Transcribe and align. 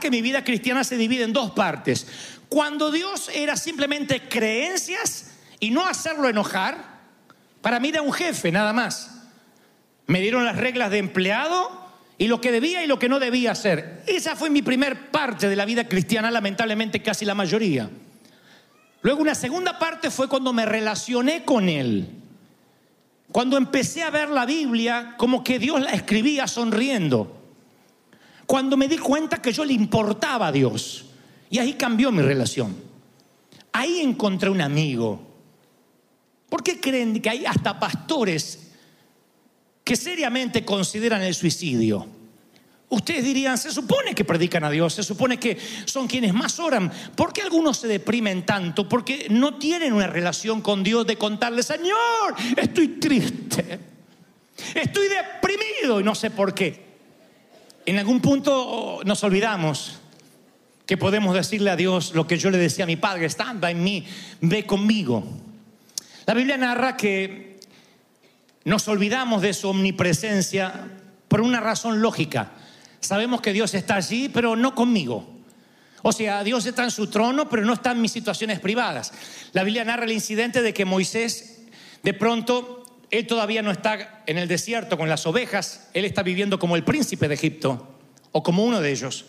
que 0.00 0.10
mi 0.10 0.22
vida 0.22 0.42
cristiana 0.42 0.82
se 0.82 0.96
divide 0.96 1.24
en 1.24 1.32
dos 1.32 1.52
partes. 1.52 2.06
Cuando 2.48 2.90
Dios 2.90 3.30
era 3.32 3.56
simplemente 3.56 4.28
creencias 4.28 5.30
y 5.60 5.70
no 5.70 5.86
hacerlo 5.86 6.28
enojar, 6.28 6.98
para 7.60 7.78
mí 7.78 7.90
era 7.90 8.02
un 8.02 8.12
jefe 8.12 8.50
nada 8.50 8.72
más. 8.72 9.28
Me 10.06 10.20
dieron 10.20 10.44
las 10.44 10.56
reglas 10.56 10.90
de 10.90 10.98
empleado 10.98 11.70
y 12.18 12.26
lo 12.26 12.40
que 12.40 12.50
debía 12.50 12.82
y 12.82 12.86
lo 12.86 12.98
que 12.98 13.08
no 13.08 13.20
debía 13.20 13.52
hacer. 13.52 14.02
Esa 14.06 14.34
fue 14.34 14.50
mi 14.50 14.62
primer 14.62 15.10
parte 15.10 15.48
de 15.48 15.56
la 15.56 15.64
vida 15.64 15.86
cristiana, 15.88 16.30
lamentablemente 16.30 17.02
casi 17.02 17.24
la 17.24 17.34
mayoría. 17.34 17.88
Luego 19.02 19.22
una 19.22 19.34
segunda 19.34 19.78
parte 19.78 20.10
fue 20.10 20.28
cuando 20.28 20.52
me 20.52 20.66
relacioné 20.66 21.44
con 21.44 21.68
Él. 21.68 22.08
Cuando 23.32 23.56
empecé 23.56 24.02
a 24.02 24.10
ver 24.10 24.28
la 24.28 24.44
Biblia 24.44 25.14
como 25.16 25.44
que 25.44 25.58
Dios 25.58 25.80
la 25.80 25.92
escribía 25.92 26.46
sonriendo. 26.46 27.39
Cuando 28.50 28.76
me 28.76 28.88
di 28.88 28.98
cuenta 28.98 29.40
que 29.40 29.52
yo 29.52 29.64
le 29.64 29.74
importaba 29.74 30.48
a 30.48 30.50
Dios. 30.50 31.04
Y 31.50 31.60
ahí 31.60 31.74
cambió 31.74 32.10
mi 32.10 32.20
relación. 32.20 32.74
Ahí 33.70 34.00
encontré 34.00 34.50
un 34.50 34.60
amigo. 34.60 35.24
¿Por 36.48 36.64
qué 36.64 36.80
creen 36.80 37.22
que 37.22 37.30
hay 37.30 37.46
hasta 37.46 37.78
pastores 37.78 38.72
que 39.84 39.94
seriamente 39.94 40.64
consideran 40.64 41.22
el 41.22 41.32
suicidio? 41.32 42.08
Ustedes 42.88 43.22
dirían, 43.22 43.56
se 43.56 43.70
supone 43.70 44.16
que 44.16 44.24
predican 44.24 44.64
a 44.64 44.70
Dios, 44.70 44.94
se 44.94 45.04
supone 45.04 45.38
que 45.38 45.56
son 45.84 46.08
quienes 46.08 46.34
más 46.34 46.58
oran. 46.58 46.90
¿Por 47.14 47.32
qué 47.32 47.42
algunos 47.42 47.76
se 47.76 47.86
deprimen 47.86 48.44
tanto? 48.44 48.88
Porque 48.88 49.28
no 49.30 49.58
tienen 49.58 49.92
una 49.92 50.08
relación 50.08 50.60
con 50.60 50.82
Dios 50.82 51.06
de 51.06 51.16
contarle, 51.16 51.62
Señor, 51.62 52.34
estoy 52.56 52.88
triste, 52.98 53.78
estoy 54.74 55.06
deprimido 55.06 56.00
y 56.00 56.02
no 56.02 56.16
sé 56.16 56.32
por 56.32 56.52
qué. 56.52 56.89
En 57.86 57.98
algún 57.98 58.20
punto 58.20 59.00
nos 59.04 59.24
olvidamos 59.24 59.98
que 60.86 60.96
podemos 60.96 61.34
decirle 61.34 61.70
a 61.70 61.76
Dios 61.76 62.14
lo 62.14 62.26
que 62.26 62.36
yo 62.36 62.50
le 62.50 62.58
decía 62.58 62.84
a 62.84 62.86
mi 62.86 62.96
padre, 62.96 63.26
estanda 63.26 63.70
en 63.70 63.82
mí, 63.82 64.06
ve 64.40 64.66
conmigo. 64.66 65.24
La 66.26 66.34
Biblia 66.34 66.56
narra 66.56 66.96
que 66.96 67.60
nos 68.64 68.86
olvidamos 68.88 69.40
de 69.40 69.54
su 69.54 69.68
omnipresencia 69.68 70.88
por 71.28 71.40
una 71.40 71.60
razón 71.60 72.02
lógica. 72.02 72.52
Sabemos 73.00 73.40
que 73.40 73.52
Dios 73.52 73.72
está 73.74 73.94
allí, 73.94 74.28
pero 74.28 74.56
no 74.56 74.74
conmigo. 74.74 75.26
O 76.02 76.12
sea, 76.12 76.44
Dios 76.44 76.66
está 76.66 76.84
en 76.84 76.90
su 76.90 77.06
trono, 77.06 77.48
pero 77.48 77.64
no 77.64 77.74
está 77.74 77.92
en 77.92 78.00
mis 78.00 78.12
situaciones 78.12 78.60
privadas. 78.60 79.12
La 79.52 79.64
Biblia 79.64 79.84
narra 79.84 80.04
el 80.04 80.12
incidente 80.12 80.60
de 80.60 80.74
que 80.74 80.84
Moisés, 80.84 81.62
de 82.02 82.14
pronto, 82.14 82.79
él 83.10 83.26
todavía 83.26 83.62
no 83.62 83.70
está 83.70 84.22
en 84.26 84.38
el 84.38 84.48
desierto 84.48 84.96
con 84.96 85.08
las 85.08 85.26
ovejas, 85.26 85.88
él 85.94 86.04
está 86.04 86.22
viviendo 86.22 86.58
como 86.58 86.76
el 86.76 86.84
príncipe 86.84 87.28
de 87.28 87.34
Egipto, 87.34 87.88
o 88.32 88.42
como 88.42 88.64
uno 88.64 88.80
de 88.80 88.90
ellos. 88.90 89.26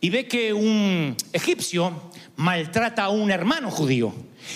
Y 0.00 0.10
ve 0.10 0.26
que 0.26 0.52
un 0.52 1.16
egipcio 1.32 2.10
maltrata 2.36 3.04
a 3.04 3.08
un 3.08 3.30
hermano 3.30 3.70
judío. 3.70 4.12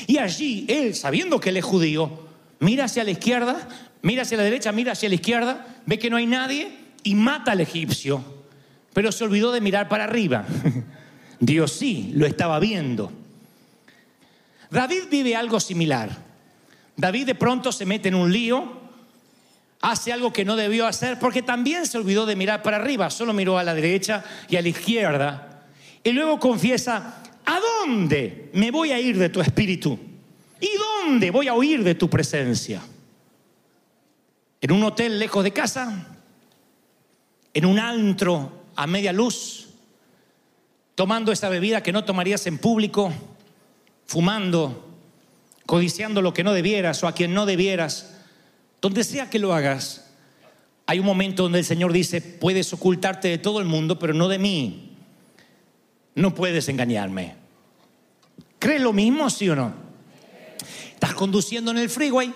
Y 0.06 0.18
allí, 0.18 0.66
él, 0.68 0.94
sabiendo 0.94 1.40
que 1.40 1.50
él 1.50 1.56
es 1.56 1.64
judío, 1.64 2.26
mira 2.58 2.84
hacia 2.84 3.04
la 3.04 3.12
izquierda, 3.12 3.68
mira 4.02 4.22
hacia 4.22 4.36
la 4.36 4.42
derecha, 4.42 4.72
mira 4.72 4.92
hacia 4.92 5.08
la 5.08 5.14
izquierda, 5.14 5.66
ve 5.86 5.98
que 5.98 6.10
no 6.10 6.16
hay 6.16 6.26
nadie 6.26 6.70
y 7.02 7.14
mata 7.14 7.52
al 7.52 7.60
egipcio. 7.60 8.22
Pero 8.92 9.12
se 9.12 9.24
olvidó 9.24 9.52
de 9.52 9.60
mirar 9.60 9.88
para 9.88 10.04
arriba. 10.04 10.44
Dios 11.40 11.72
sí 11.72 12.10
lo 12.14 12.26
estaba 12.26 12.58
viendo. 12.58 13.12
David 14.70 15.04
vive 15.10 15.36
algo 15.36 15.60
similar. 15.60 16.27
David 16.98 17.26
de 17.26 17.34
pronto 17.36 17.70
se 17.70 17.86
mete 17.86 18.08
en 18.08 18.16
un 18.16 18.32
lío, 18.32 18.72
hace 19.80 20.12
algo 20.12 20.32
que 20.32 20.44
no 20.44 20.56
debió 20.56 20.84
hacer 20.84 21.16
porque 21.20 21.42
también 21.42 21.86
se 21.86 21.96
olvidó 21.96 22.26
de 22.26 22.34
mirar 22.34 22.60
para 22.60 22.76
arriba, 22.76 23.08
solo 23.08 23.32
miró 23.32 23.56
a 23.56 23.62
la 23.62 23.72
derecha 23.72 24.24
y 24.48 24.56
a 24.56 24.62
la 24.62 24.68
izquierda. 24.68 25.62
Y 26.02 26.10
luego 26.10 26.40
confiesa, 26.40 27.22
¿a 27.46 27.60
dónde 27.60 28.50
me 28.52 28.72
voy 28.72 28.90
a 28.90 28.98
ir 28.98 29.16
de 29.16 29.28
tu 29.28 29.40
espíritu? 29.40 29.96
¿Y 30.60 30.70
dónde 30.76 31.30
voy 31.30 31.46
a 31.46 31.54
huir 31.54 31.84
de 31.84 31.94
tu 31.94 32.10
presencia? 32.10 32.82
¿En 34.60 34.72
un 34.72 34.82
hotel 34.82 35.20
lejos 35.20 35.44
de 35.44 35.52
casa? 35.52 36.04
¿En 37.54 37.64
un 37.64 37.78
antro 37.78 38.64
a 38.74 38.88
media 38.88 39.12
luz? 39.12 39.68
¿Tomando 40.96 41.30
esa 41.30 41.48
bebida 41.48 41.80
que 41.80 41.92
no 41.92 42.04
tomarías 42.04 42.44
en 42.48 42.58
público? 42.58 43.12
¿Fumando? 44.04 44.87
Codiciando 45.68 46.22
lo 46.22 46.32
que 46.32 46.44
no 46.44 46.54
debieras 46.54 47.04
o 47.04 47.08
a 47.08 47.12
quien 47.12 47.34
no 47.34 47.44
debieras, 47.44 48.14
donde 48.80 49.04
sea 49.04 49.28
que 49.28 49.38
lo 49.38 49.52
hagas, 49.52 50.10
hay 50.86 50.98
un 50.98 51.04
momento 51.04 51.42
donde 51.42 51.58
el 51.58 51.64
Señor 51.66 51.92
dice, 51.92 52.22
puedes 52.22 52.72
ocultarte 52.72 53.28
de 53.28 53.36
todo 53.36 53.60
el 53.60 53.66
mundo, 53.66 53.98
pero 53.98 54.14
no 54.14 54.28
de 54.28 54.38
mí. 54.38 54.96
No 56.14 56.34
puedes 56.34 56.70
engañarme. 56.70 57.34
¿Crees 58.58 58.80
lo 58.80 58.94
mismo, 58.94 59.28
sí 59.28 59.50
o 59.50 59.56
no? 59.56 59.74
Estás 60.94 61.12
conduciendo 61.12 61.70
en 61.70 61.76
el 61.76 61.90
freeway 61.90 62.32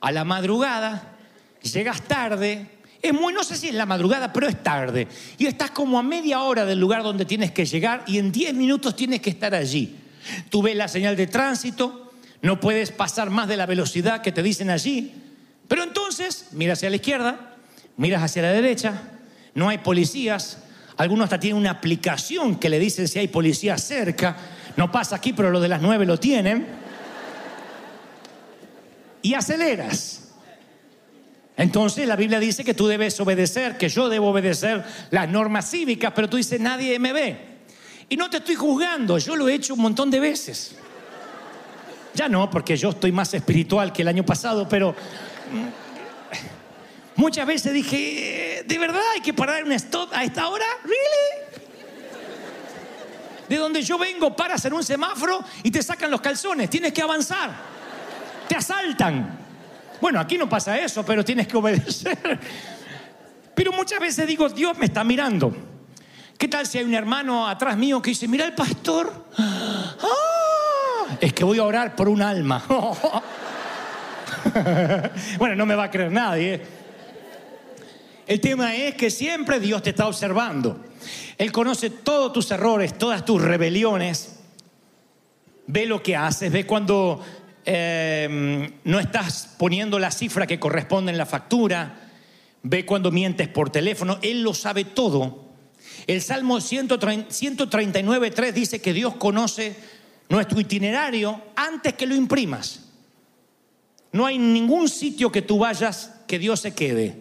a 0.00 0.10
la 0.10 0.24
madrugada, 0.24 1.16
llegas 1.62 2.02
tarde, 2.02 2.66
es 3.00 3.14
muy, 3.14 3.32
no 3.32 3.44
sé 3.44 3.56
si 3.56 3.68
es 3.68 3.74
la 3.76 3.86
madrugada, 3.86 4.32
pero 4.32 4.48
es 4.48 4.60
tarde. 4.60 5.06
Y 5.38 5.46
estás 5.46 5.70
como 5.70 6.00
a 6.00 6.02
media 6.02 6.42
hora 6.42 6.66
del 6.66 6.80
lugar 6.80 7.04
donde 7.04 7.24
tienes 7.24 7.52
que 7.52 7.64
llegar 7.64 8.02
y 8.08 8.18
en 8.18 8.32
10 8.32 8.54
minutos 8.54 8.96
tienes 8.96 9.20
que 9.20 9.30
estar 9.30 9.54
allí. 9.54 9.94
Tú 10.50 10.62
ves 10.62 10.74
la 10.74 10.88
señal 10.88 11.14
de 11.14 11.28
tránsito, 11.28 12.05
no 12.42 12.60
puedes 12.60 12.92
pasar 12.92 13.30
más 13.30 13.48
de 13.48 13.56
la 13.56 13.66
velocidad 13.66 14.22
que 14.22 14.32
te 14.32 14.42
dicen 14.42 14.70
allí. 14.70 15.14
Pero 15.68 15.82
entonces 15.82 16.48
miras 16.52 16.78
hacia 16.78 16.90
la 16.90 16.96
izquierda, 16.96 17.54
miras 17.96 18.22
hacia 18.22 18.42
la 18.42 18.52
derecha, 18.52 19.02
no 19.54 19.68
hay 19.68 19.78
policías. 19.78 20.58
Algunos 20.96 21.24
hasta 21.24 21.40
tienen 21.40 21.58
una 21.58 21.70
aplicación 21.70 22.56
que 22.56 22.68
le 22.68 22.78
dicen 22.78 23.08
si 23.08 23.18
hay 23.18 23.28
policía 23.28 23.76
cerca. 23.78 24.36
No 24.76 24.92
pasa 24.92 25.16
aquí, 25.16 25.32
pero 25.32 25.50
lo 25.50 25.60
de 25.60 25.68
las 25.68 25.82
nueve 25.82 26.06
lo 26.06 26.18
tienen. 26.18 26.66
Y 29.22 29.34
aceleras. 29.34 30.26
Entonces 31.56 32.06
la 32.06 32.16
Biblia 32.16 32.38
dice 32.38 32.64
que 32.64 32.74
tú 32.74 32.86
debes 32.86 33.18
obedecer, 33.18 33.78
que 33.78 33.88
yo 33.88 34.08
debo 34.08 34.30
obedecer 34.30 34.84
las 35.10 35.28
normas 35.28 35.70
cívicas, 35.70 36.12
pero 36.14 36.28
tú 36.28 36.36
dices, 36.36 36.60
nadie 36.60 36.98
me 36.98 37.12
ve. 37.14 37.38
Y 38.08 38.16
no 38.16 38.28
te 38.28 38.36
estoy 38.36 38.54
juzgando, 38.54 39.18
yo 39.18 39.36
lo 39.36 39.48
he 39.48 39.54
hecho 39.54 39.74
un 39.74 39.80
montón 39.80 40.10
de 40.10 40.20
veces. 40.20 40.76
Ya 42.16 42.30
no, 42.30 42.48
porque 42.48 42.78
yo 42.78 42.88
estoy 42.90 43.12
más 43.12 43.34
espiritual 43.34 43.92
que 43.92 44.00
el 44.00 44.08
año 44.08 44.24
pasado, 44.24 44.66
pero 44.66 44.92
mm, 45.52 47.20
muchas 47.20 47.46
veces 47.46 47.74
dije, 47.74 48.64
¿de 48.66 48.78
verdad 48.78 49.02
hay 49.12 49.20
que 49.20 49.34
parar 49.34 49.62
un 49.62 49.72
stop 49.72 50.08
a 50.14 50.24
esta 50.24 50.48
hora? 50.48 50.64
¿Really? 50.82 51.60
De 53.50 53.56
donde 53.56 53.82
yo 53.82 53.98
vengo, 53.98 54.34
paras 54.34 54.64
en 54.64 54.72
un 54.72 54.82
semáforo 54.82 55.44
y 55.62 55.70
te 55.70 55.82
sacan 55.82 56.10
los 56.10 56.22
calzones, 56.22 56.70
tienes 56.70 56.94
que 56.94 57.02
avanzar, 57.02 57.50
te 58.48 58.56
asaltan. 58.56 59.38
Bueno, 60.00 60.18
aquí 60.18 60.38
no 60.38 60.48
pasa 60.48 60.78
eso, 60.78 61.04
pero 61.04 61.22
tienes 61.22 61.46
que 61.46 61.56
obedecer. 61.58 62.40
Pero 63.54 63.72
muchas 63.72 64.00
veces 64.00 64.26
digo, 64.26 64.48
Dios 64.48 64.78
me 64.78 64.86
está 64.86 65.04
mirando. 65.04 65.54
¿Qué 66.38 66.48
tal 66.48 66.66
si 66.66 66.78
hay 66.78 66.84
un 66.84 66.94
hermano 66.94 67.46
atrás 67.46 67.76
mío 67.76 68.00
que 68.00 68.10
dice, 68.10 68.26
mira 68.26 68.46
el 68.46 68.54
pastor? 68.54 69.26
¡Ah! 69.36 70.25
Es 71.20 71.32
que 71.32 71.44
voy 71.44 71.58
a 71.58 71.64
orar 71.64 71.96
por 71.96 72.08
un 72.08 72.22
alma. 72.22 72.64
bueno, 75.38 75.56
no 75.56 75.66
me 75.66 75.74
va 75.74 75.84
a 75.84 75.90
creer 75.90 76.12
nadie. 76.12 76.60
El 78.26 78.40
tema 78.40 78.74
es 78.74 78.94
que 78.94 79.10
siempre 79.10 79.60
Dios 79.60 79.82
te 79.82 79.90
está 79.90 80.06
observando. 80.06 80.84
Él 81.38 81.52
conoce 81.52 81.90
todos 81.90 82.32
tus 82.32 82.50
errores, 82.50 82.98
todas 82.98 83.24
tus 83.24 83.40
rebeliones. 83.40 84.40
Ve 85.66 85.86
lo 85.86 86.02
que 86.02 86.16
haces, 86.16 86.50
ve 86.50 86.66
cuando 86.66 87.20
eh, 87.64 88.72
no 88.84 89.00
estás 89.00 89.54
poniendo 89.58 89.98
la 89.98 90.10
cifra 90.10 90.46
que 90.46 90.60
corresponde 90.60 91.12
en 91.12 91.18
la 91.18 91.26
factura, 91.26 92.10
ve 92.62 92.86
cuando 92.86 93.10
mientes 93.10 93.48
por 93.48 93.70
teléfono. 93.70 94.18
Él 94.22 94.42
lo 94.42 94.54
sabe 94.54 94.84
todo. 94.84 95.44
El 96.06 96.22
Salmo 96.22 96.58
139.3 96.58 98.52
dice 98.52 98.80
que 98.80 98.92
Dios 98.92 99.16
conoce 99.16 99.76
nuestro 100.28 100.60
itinerario 100.60 101.40
antes 101.54 101.94
que 101.94 102.06
lo 102.06 102.14
imprimas. 102.14 102.86
No 104.12 104.26
hay 104.26 104.38
ningún 104.38 104.88
sitio 104.88 105.30
que 105.30 105.42
tú 105.42 105.58
vayas 105.58 106.12
que 106.26 106.38
Dios 106.38 106.60
se 106.60 106.74
quede. 106.74 107.20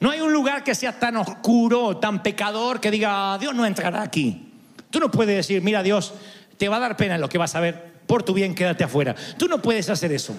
No 0.00 0.10
hay 0.10 0.20
un 0.20 0.32
lugar 0.32 0.64
que 0.64 0.74
sea 0.74 0.98
tan 0.98 1.16
oscuro, 1.16 1.96
tan 1.98 2.22
pecador, 2.22 2.80
que 2.80 2.90
diga, 2.90 3.38
Dios 3.38 3.54
no 3.54 3.64
entrará 3.64 4.02
aquí. 4.02 4.52
Tú 4.90 4.98
no 4.98 5.10
puedes 5.10 5.36
decir, 5.36 5.62
mira 5.62 5.82
Dios, 5.82 6.12
te 6.58 6.68
va 6.68 6.76
a 6.76 6.80
dar 6.80 6.96
pena 6.96 7.18
lo 7.18 7.28
que 7.28 7.38
vas 7.38 7.54
a 7.54 7.60
ver, 7.60 7.92
por 8.06 8.22
tu 8.22 8.34
bien 8.34 8.54
quédate 8.54 8.84
afuera. 8.84 9.14
Tú 9.38 9.46
no 9.48 9.62
puedes 9.62 9.88
hacer 9.88 10.12
eso. 10.12 10.34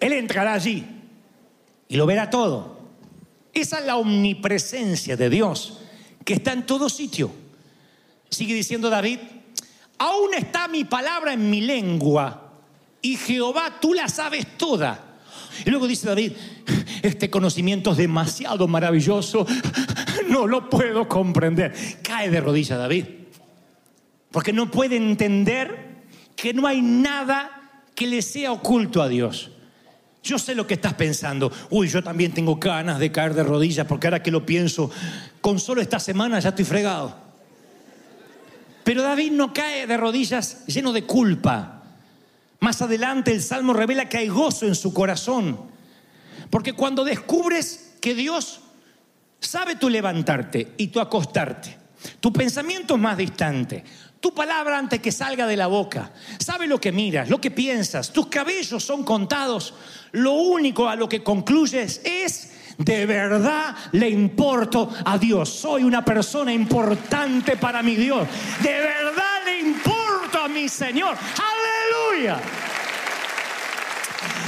Él 0.00 0.12
entrará 0.12 0.54
allí 0.54 0.86
y 1.88 1.96
lo 1.96 2.06
verá 2.06 2.30
todo. 2.30 2.78
Esa 3.52 3.80
es 3.80 3.86
la 3.86 3.96
omnipresencia 3.96 5.16
de 5.16 5.28
Dios 5.28 5.80
que 6.24 6.34
está 6.34 6.52
en 6.52 6.66
todo 6.66 6.88
sitio. 6.88 7.30
Sigue 8.30 8.54
diciendo 8.54 8.90
David, 8.90 9.18
aún 9.98 10.34
está 10.34 10.68
mi 10.68 10.84
palabra 10.84 11.32
en 11.32 11.50
mi 11.50 11.60
lengua 11.60 12.52
y 13.02 13.16
Jehová 13.16 13.78
tú 13.80 13.94
la 13.94 14.08
sabes 14.08 14.56
toda. 14.56 15.04
Y 15.64 15.70
luego 15.70 15.86
dice 15.86 16.06
David, 16.06 16.32
este 17.02 17.30
conocimiento 17.30 17.92
es 17.92 17.98
demasiado 17.98 18.68
maravilloso, 18.68 19.46
no 20.28 20.46
lo 20.46 20.68
puedo 20.68 21.08
comprender. 21.08 21.74
Cae 22.02 22.30
de 22.30 22.40
rodillas 22.40 22.78
David, 22.78 23.04
porque 24.30 24.52
no 24.52 24.70
puede 24.70 24.96
entender 24.96 25.88
que 26.36 26.54
no 26.54 26.66
hay 26.66 26.80
nada 26.80 27.82
que 27.94 28.06
le 28.06 28.22
sea 28.22 28.52
oculto 28.52 29.02
a 29.02 29.08
Dios. 29.08 29.50
Yo 30.22 30.38
sé 30.38 30.54
lo 30.54 30.66
que 30.66 30.74
estás 30.74 30.94
pensando. 30.94 31.50
Uy, 31.70 31.88
yo 31.88 32.02
también 32.02 32.32
tengo 32.32 32.56
ganas 32.56 32.98
de 32.98 33.10
caer 33.10 33.34
de 33.34 33.42
rodillas 33.42 33.86
porque 33.86 34.06
ahora 34.06 34.22
que 34.22 34.30
lo 34.30 34.44
pienso, 34.44 34.90
con 35.40 35.58
solo 35.58 35.80
esta 35.80 35.98
semana 35.98 36.38
ya 36.38 36.50
estoy 36.50 36.64
fregado. 36.64 37.27
Pero 38.88 39.02
David 39.02 39.32
no 39.32 39.52
cae 39.52 39.86
de 39.86 39.98
rodillas 39.98 40.64
lleno 40.64 40.94
de 40.94 41.04
culpa. 41.04 41.82
Más 42.60 42.80
adelante 42.80 43.30
el 43.30 43.42
Salmo 43.42 43.74
revela 43.74 44.08
que 44.08 44.16
hay 44.16 44.28
gozo 44.28 44.64
en 44.64 44.74
su 44.74 44.94
corazón. 44.94 45.60
Porque 46.48 46.72
cuando 46.72 47.04
descubres 47.04 47.96
que 48.00 48.14
Dios 48.14 48.60
sabe 49.40 49.76
tu 49.76 49.90
levantarte 49.90 50.72
y 50.78 50.86
tu 50.86 51.00
acostarte, 51.00 51.76
tu 52.18 52.32
pensamiento 52.32 52.94
es 52.94 53.00
más 53.02 53.18
distante, 53.18 53.84
tu 54.20 54.32
palabra 54.32 54.78
antes 54.78 55.00
que 55.00 55.12
salga 55.12 55.46
de 55.46 55.58
la 55.58 55.66
boca, 55.66 56.10
sabe 56.38 56.66
lo 56.66 56.80
que 56.80 56.90
miras, 56.90 57.28
lo 57.28 57.42
que 57.42 57.50
piensas, 57.50 58.10
tus 58.10 58.28
cabellos 58.28 58.82
son 58.82 59.04
contados, 59.04 59.74
lo 60.12 60.32
único 60.32 60.88
a 60.88 60.96
lo 60.96 61.10
que 61.10 61.22
concluyes 61.22 62.00
es 62.04 62.52
de 62.78 63.06
verdad 63.06 63.74
le 63.92 64.08
importo 64.08 64.90
a 65.04 65.18
Dios. 65.18 65.48
Soy 65.48 65.82
una 65.82 66.04
persona 66.04 66.52
importante 66.52 67.56
para 67.56 67.82
mi 67.82 67.96
Dios. 67.96 68.26
De 68.62 68.72
verdad 68.72 69.42
le 69.44 69.60
importo 69.60 70.38
a 70.38 70.48
mi 70.48 70.68
Señor. 70.68 71.16
Aleluya. 72.14 72.38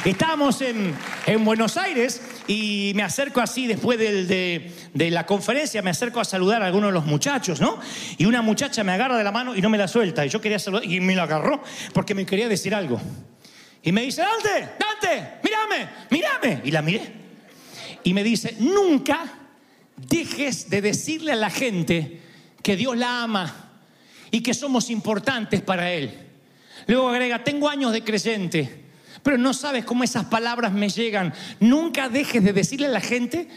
Estábamos 0.05 0.63
en, 0.63 0.97
en 1.27 1.45
Buenos 1.45 1.77
Aires 1.77 2.23
y 2.47 2.93
me 2.95 3.03
acerco 3.03 3.41
así 3.41 3.67
después 3.67 3.99
de, 3.99 4.73
de 4.95 5.11
la 5.11 5.27
conferencia, 5.27 5.83
me 5.83 5.91
acerco 5.91 6.21
a 6.21 6.25
saludar 6.25 6.63
a 6.63 6.67
algunos 6.67 6.89
de 6.89 6.95
los 6.95 7.05
muchachos, 7.05 7.61
¿no? 7.61 7.79
Y 8.17 8.25
una 8.25 8.41
muchacha 8.43 8.83
me 8.83 8.93
agarra 8.93 9.19
de 9.19 9.25
la 9.25 9.33
mano 9.33 9.55
y 9.55 9.61
no 9.61 9.69
me 9.69 9.77
la 9.77 9.89
suelta. 9.89 10.25
Y 10.25 10.31
yo 10.31 10.41
quería 10.41 10.59
saludar 10.59 10.85
y 10.85 11.01
me 11.01 11.15
la 11.15 11.25
agarró 11.25 11.63
porque 11.93 12.15
me 12.15 12.25
quería 12.25 12.49
decir 12.49 12.75
algo. 12.75 13.01
Y 13.83 13.93
me 13.93 14.03
dice, 14.03 14.23
Dante, 14.23 14.71
Dante, 14.79 15.33
mírame, 15.43 15.89
mírame. 16.11 16.61
Y 16.65 16.71
la 16.71 16.81
miré. 16.81 17.30
Y 18.05 18.15
me 18.15 18.25
dice, 18.25 18.57
nunca 18.59 19.25
dejes 19.97 20.71
de 20.71 20.81
decirle 20.81 21.33
a 21.33 21.37
la 21.37 21.51
gente 21.51 22.21
que 22.63 22.77
Dios 22.77 22.97
la 22.97 23.23
ama 23.23 23.71
y 24.31 24.41
que 24.43 24.55
somos 24.55 24.91
importantes 24.91 25.61
para 25.61 25.93
Él. 25.93 26.13
Luego 26.87 27.09
agrega, 27.09 27.45
tengo 27.45 27.69
años 27.69 27.93
de 27.93 28.03
creyente, 28.03 28.85
pero 29.23 29.39
no 29.39 29.53
sabes 29.53 29.85
cómo 29.85 30.05
esas 30.05 30.27
palabras 30.27 30.73
me 30.73 30.89
llegan. 30.89 31.33
Nunca 31.61 32.09
dejes 32.09 32.43
de 32.43 32.53
decirle 32.53 32.87
a 32.87 32.91
la 32.91 33.01
gente 33.01 33.49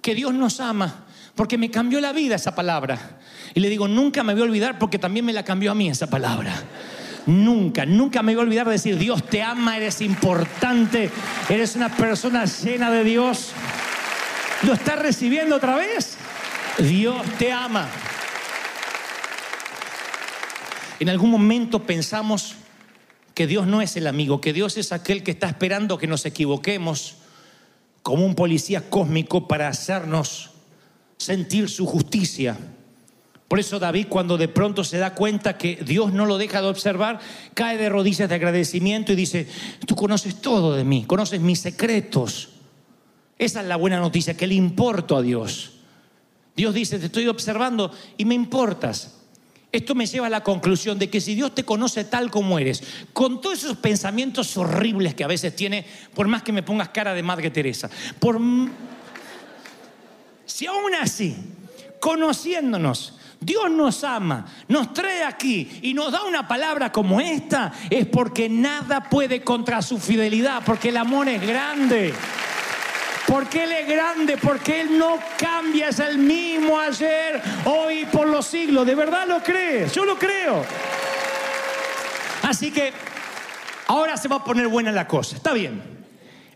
que 0.00 0.14
Dios 0.14 0.34
nos 0.34 0.60
ama, 0.60 1.06
porque 1.34 1.58
me 1.58 1.70
cambió 1.70 2.00
la 2.00 2.12
vida 2.12 2.36
esa 2.36 2.54
palabra. 2.54 3.20
Y 3.54 3.60
le 3.60 3.68
digo, 3.68 3.86
nunca 3.88 4.22
me 4.22 4.32
voy 4.32 4.42
a 4.42 4.46
olvidar 4.46 4.78
porque 4.78 4.98
también 4.98 5.24
me 5.24 5.32
la 5.32 5.44
cambió 5.44 5.70
a 5.70 5.74
mí 5.74 5.88
esa 5.88 6.08
palabra. 6.08 6.54
Nunca, 7.26 7.86
nunca 7.86 8.22
me 8.22 8.34
voy 8.34 8.40
a 8.40 8.44
olvidar 8.44 8.66
de 8.66 8.72
decir, 8.72 8.98
Dios 8.98 9.24
te 9.24 9.42
ama, 9.42 9.76
eres 9.76 10.00
importante, 10.00 11.08
eres 11.48 11.76
una 11.76 11.88
persona 11.88 12.44
llena 12.46 12.90
de 12.90 13.04
Dios. 13.04 13.52
¿Lo 14.64 14.74
estás 14.74 14.98
recibiendo 14.98 15.56
otra 15.56 15.74
vez? 15.74 16.16
Dios 16.78 17.20
te 17.38 17.50
ama. 17.50 17.88
En 21.00 21.08
algún 21.08 21.30
momento 21.30 21.82
pensamos 21.82 22.54
que 23.34 23.48
Dios 23.48 23.66
no 23.66 23.82
es 23.82 23.96
el 23.96 24.06
amigo, 24.06 24.40
que 24.40 24.52
Dios 24.52 24.76
es 24.76 24.92
aquel 24.92 25.24
que 25.24 25.32
está 25.32 25.48
esperando 25.48 25.98
que 25.98 26.06
nos 26.06 26.24
equivoquemos 26.26 27.16
como 28.04 28.24
un 28.24 28.36
policía 28.36 28.88
cósmico 28.88 29.48
para 29.48 29.66
hacernos 29.66 30.50
sentir 31.16 31.68
su 31.68 31.84
justicia. 31.84 32.56
Por 33.48 33.58
eso 33.58 33.80
David 33.80 34.06
cuando 34.08 34.38
de 34.38 34.48
pronto 34.48 34.84
se 34.84 34.98
da 34.98 35.14
cuenta 35.14 35.58
que 35.58 35.76
Dios 35.76 36.12
no 36.12 36.24
lo 36.24 36.38
deja 36.38 36.62
de 36.62 36.68
observar, 36.68 37.18
cae 37.54 37.78
de 37.78 37.88
rodillas 37.88 38.28
de 38.28 38.36
agradecimiento 38.36 39.12
y 39.12 39.16
dice, 39.16 39.48
tú 39.86 39.96
conoces 39.96 40.40
todo 40.40 40.74
de 40.74 40.84
mí, 40.84 41.04
conoces 41.04 41.40
mis 41.40 41.60
secretos. 41.60 42.51
Esa 43.42 43.60
es 43.60 43.66
la 43.66 43.74
buena 43.74 43.98
noticia, 43.98 44.36
que 44.36 44.46
le 44.46 44.54
importo 44.54 45.16
a 45.16 45.22
Dios. 45.22 45.72
Dios 46.54 46.72
dice, 46.72 47.00
te 47.00 47.06
estoy 47.06 47.26
observando 47.26 47.90
y 48.16 48.24
me 48.24 48.36
importas. 48.36 49.18
Esto 49.72 49.96
me 49.96 50.06
lleva 50.06 50.28
a 50.28 50.30
la 50.30 50.44
conclusión 50.44 50.96
de 50.96 51.10
que 51.10 51.20
si 51.20 51.34
Dios 51.34 51.52
te 51.52 51.64
conoce 51.64 52.04
tal 52.04 52.30
como 52.30 52.60
eres, 52.60 52.84
con 53.12 53.40
todos 53.40 53.58
esos 53.58 53.78
pensamientos 53.78 54.56
horribles 54.56 55.16
que 55.16 55.24
a 55.24 55.26
veces 55.26 55.56
tiene, 55.56 55.84
por 56.14 56.28
más 56.28 56.44
que 56.44 56.52
me 56.52 56.62
pongas 56.62 56.90
cara 56.90 57.14
de 57.14 57.22
Madre 57.24 57.50
Teresa, 57.50 57.90
por 58.20 58.40
si 60.44 60.66
aún 60.66 60.94
así, 61.00 61.34
conociéndonos, 61.98 63.18
Dios 63.40 63.68
nos 63.72 64.04
ama, 64.04 64.46
nos 64.68 64.94
trae 64.94 65.24
aquí 65.24 65.80
y 65.82 65.94
nos 65.94 66.12
da 66.12 66.22
una 66.22 66.46
palabra 66.46 66.92
como 66.92 67.20
esta, 67.20 67.72
es 67.90 68.06
porque 68.06 68.48
nada 68.48 69.08
puede 69.10 69.42
contra 69.42 69.82
su 69.82 69.98
fidelidad, 69.98 70.62
porque 70.64 70.90
el 70.90 70.96
amor 70.96 71.28
es 71.28 71.44
grande. 71.44 72.14
Porque 73.26 73.64
Él 73.64 73.72
es 73.72 73.88
grande, 73.88 74.36
porque 74.36 74.80
Él 74.80 74.98
no 74.98 75.18
cambia, 75.38 75.88
es 75.88 76.00
el 76.00 76.18
mismo 76.18 76.78
ayer, 76.78 77.40
hoy 77.64 78.04
por 78.06 78.28
los 78.28 78.46
siglos. 78.46 78.86
¿De 78.86 78.94
verdad 78.94 79.26
lo 79.26 79.42
crees? 79.42 79.92
Yo 79.92 80.04
lo 80.04 80.18
creo. 80.18 80.64
Así 82.42 82.70
que 82.70 82.92
ahora 83.86 84.16
se 84.16 84.28
va 84.28 84.36
a 84.36 84.44
poner 84.44 84.68
buena 84.68 84.92
la 84.92 85.06
cosa. 85.06 85.36
Está 85.36 85.52
bien. 85.52 85.82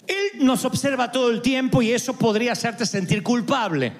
Él 0.06 0.44
nos 0.44 0.64
observa 0.64 1.11
todo 1.11 1.30
el 1.30 1.42
tiempo 1.42 1.82
y 1.82 1.92
eso 1.92 2.14
podría 2.14 2.52
hacerte 2.52 2.87
sentir 2.87 3.23
culpable. 3.23 3.92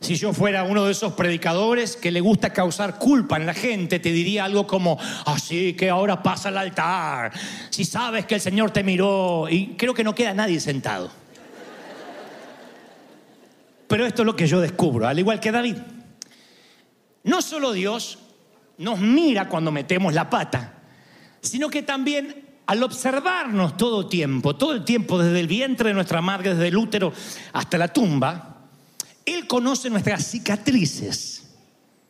Si 0.00 0.16
yo 0.16 0.34
fuera 0.34 0.64
uno 0.64 0.84
de 0.84 0.92
esos 0.92 1.14
predicadores 1.14 1.96
que 1.96 2.10
le 2.10 2.20
gusta 2.20 2.52
causar 2.52 2.98
culpa 2.98 3.36
en 3.36 3.46
la 3.46 3.54
gente, 3.54 3.98
te 3.98 4.12
diría 4.12 4.44
algo 4.44 4.66
como, 4.66 4.98
así 5.24 5.72
que 5.72 5.88
ahora 5.88 6.22
pasa 6.22 6.50
al 6.50 6.58
altar, 6.58 7.32
si 7.70 7.86
sabes 7.86 8.26
que 8.26 8.34
el 8.34 8.40
Señor 8.40 8.70
te 8.70 8.82
miró, 8.82 9.46
y 9.48 9.76
creo 9.78 9.94
que 9.94 10.04
no 10.04 10.14
queda 10.14 10.34
nadie 10.34 10.60
sentado. 10.60 11.10
Pero 13.94 14.06
esto 14.06 14.22
es 14.22 14.26
lo 14.26 14.34
que 14.34 14.48
yo 14.48 14.60
descubro, 14.60 15.06
al 15.06 15.20
igual 15.20 15.38
que 15.38 15.52
David. 15.52 15.76
No 17.22 17.40
solo 17.40 17.70
Dios 17.70 18.18
nos 18.76 18.98
mira 18.98 19.48
cuando 19.48 19.70
metemos 19.70 20.12
la 20.12 20.28
pata, 20.28 20.82
sino 21.40 21.68
que 21.68 21.84
también 21.84 22.44
al 22.66 22.82
observarnos 22.82 23.76
todo 23.76 24.08
tiempo, 24.08 24.56
todo 24.56 24.72
el 24.72 24.84
tiempo 24.84 25.16
desde 25.16 25.38
el 25.38 25.46
vientre 25.46 25.90
de 25.90 25.94
nuestra 25.94 26.20
madre, 26.20 26.54
desde 26.54 26.66
el 26.66 26.76
útero 26.76 27.12
hasta 27.52 27.78
la 27.78 27.92
tumba, 27.92 28.66
Él 29.24 29.46
conoce 29.46 29.88
nuestras 29.90 30.26
cicatrices. 30.26 31.54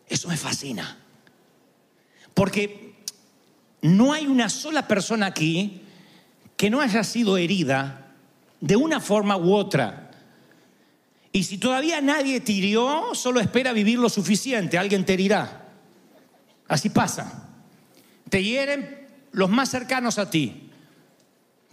Eso 0.09 0.29
me 0.29 0.39
fascina. 0.39 0.97
Porque 2.33 2.95
no 3.83 4.15
hay 4.15 4.27
una 4.27 4.49
sola 4.49 4.89
persona 4.89 5.27
aquí 5.27 5.83
que 6.57 6.71
no 6.71 6.81
haya 6.81 7.05
sido 7.05 7.37
herida 7.37 8.15
de 8.63 8.75
una 8.75 9.01
forma 9.01 9.37
u 9.37 9.53
otra. 9.53 10.04
Y 11.35 11.43
si 11.43 11.59
todavía 11.59 12.01
nadie 12.01 12.41
te 12.41 12.53
hirió, 12.53 13.13
solo 13.13 13.41
espera 13.41 13.73
vivir 13.73 13.99
lo 13.99 14.09
suficiente, 14.09 14.79
alguien 14.79 15.05
te 15.05 15.15
herirá. 15.15 15.67
Así 16.69 16.91
pasa. 16.91 17.49
Te 18.31 18.41
hieren 18.45 19.09
los 19.33 19.51
más 19.51 19.69
cercanos 19.69 20.21
a 20.21 20.31
ti. 20.31 20.71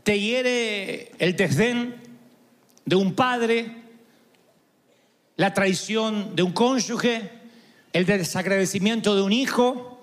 Te 0.01 0.19
hiere 0.19 1.11
el 1.19 1.35
desdén 1.35 2.01
de 2.85 2.95
un 2.95 3.13
padre, 3.13 3.83
la 5.35 5.53
traición 5.53 6.35
de 6.35 6.41
un 6.41 6.53
cónyuge, 6.53 7.29
el 7.93 8.07
desagradecimiento 8.07 9.15
de 9.15 9.21
un 9.21 9.31
hijo, 9.31 10.01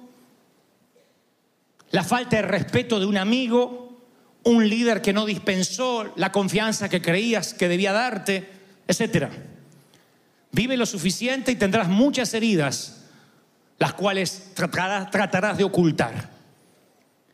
la 1.90 2.04
falta 2.04 2.36
de 2.36 2.42
respeto 2.42 3.00
de 3.00 3.06
un 3.06 3.16
amigo, 3.16 4.06
un 4.44 4.68
líder 4.68 5.02
que 5.02 5.12
no 5.12 5.26
dispensó 5.26 6.12
la 6.14 6.30
confianza 6.30 6.88
que 6.88 7.02
creías 7.02 7.54
que 7.54 7.66
debía 7.66 7.90
darte, 7.90 8.57
etc. 8.88 9.28
Vive 10.50 10.76
lo 10.76 10.86
suficiente 10.86 11.52
y 11.52 11.56
tendrás 11.56 11.88
muchas 11.88 12.32
heridas, 12.34 13.04
las 13.78 13.92
cuales 13.92 14.52
tratarás, 14.54 15.58
de 15.58 15.64
ocultar. 15.64 16.30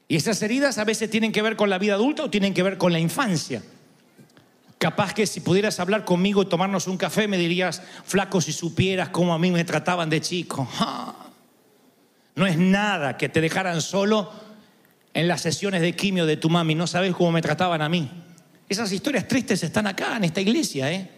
Y 0.09 0.17
esas 0.17 0.43
heridas 0.43 0.77
a 0.79 0.85
veces 0.85 1.09
tienen 1.09 1.33
que 1.33 1.41
ver 1.41 1.57
con 1.57 1.71
la 1.71 1.79
vida 1.79 1.95
adulta 1.95 2.25
o 2.25 2.31
tienen 2.31 2.53
que 2.53 2.63
ver 2.63 2.77
con 2.77 2.93
la 2.93 2.99
infancia. 2.99 3.63
Capaz 4.79 5.15
que 5.15 5.27
si 5.27 5.41
pudieras 5.41 5.81
hablar 5.81 6.05
conmigo 6.05 6.43
y 6.43 6.47
tomarnos 6.47 6.89
un 6.89 6.99
café, 6.99 7.27
me 7.27 7.39
dirías, 7.39 7.81
flaco, 8.05 8.43
si 8.43 8.53
supieras 8.53 9.09
cómo 9.09 9.33
a 9.33 9.39
mí 9.39 9.51
me 9.51 9.65
trataban 9.65 10.11
de 10.11 10.21
chico. 10.21 10.69
No 12.35 12.47
es 12.47 12.59
nada 12.59 13.17
que 13.17 13.29
te 13.29 13.41
dejaran 13.41 13.81
solo 13.81 14.31
en 15.15 15.29
las 15.29 15.41
sesiones 15.41 15.81
de 15.81 15.95
quimio 15.95 16.27
de 16.27 16.37
tu 16.37 16.51
mami. 16.51 16.75
No 16.75 16.87
sabes 16.87 17.15
cómo 17.15 17.31
me 17.33 17.41
trataban 17.41 17.81
a 17.81 17.89
mí. 17.89 18.11
Esas 18.69 18.91
historias 18.93 19.29
tristes 19.29 19.63
están 19.63 19.87
acá, 19.87 20.17
en 20.17 20.25
esta 20.25 20.41
iglesia. 20.41 20.91
¿eh? 20.91 21.09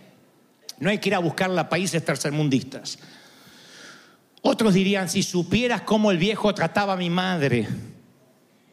No 0.78 0.90
hay 0.90 0.98
que 0.98 1.08
ir 1.08 1.14
a 1.14 1.20
buscarla 1.20 1.62
a 1.62 1.68
países 1.68 2.04
tercermundistas. 2.04 2.98
Otros 4.42 4.74
dirían, 4.74 5.08
si 5.08 5.22
supieras 5.22 5.82
cómo 5.82 6.10
el 6.10 6.18
viejo 6.18 6.54
trataba 6.54 6.92
a 6.92 6.96
mi 6.96 7.10
madre. 7.10 7.66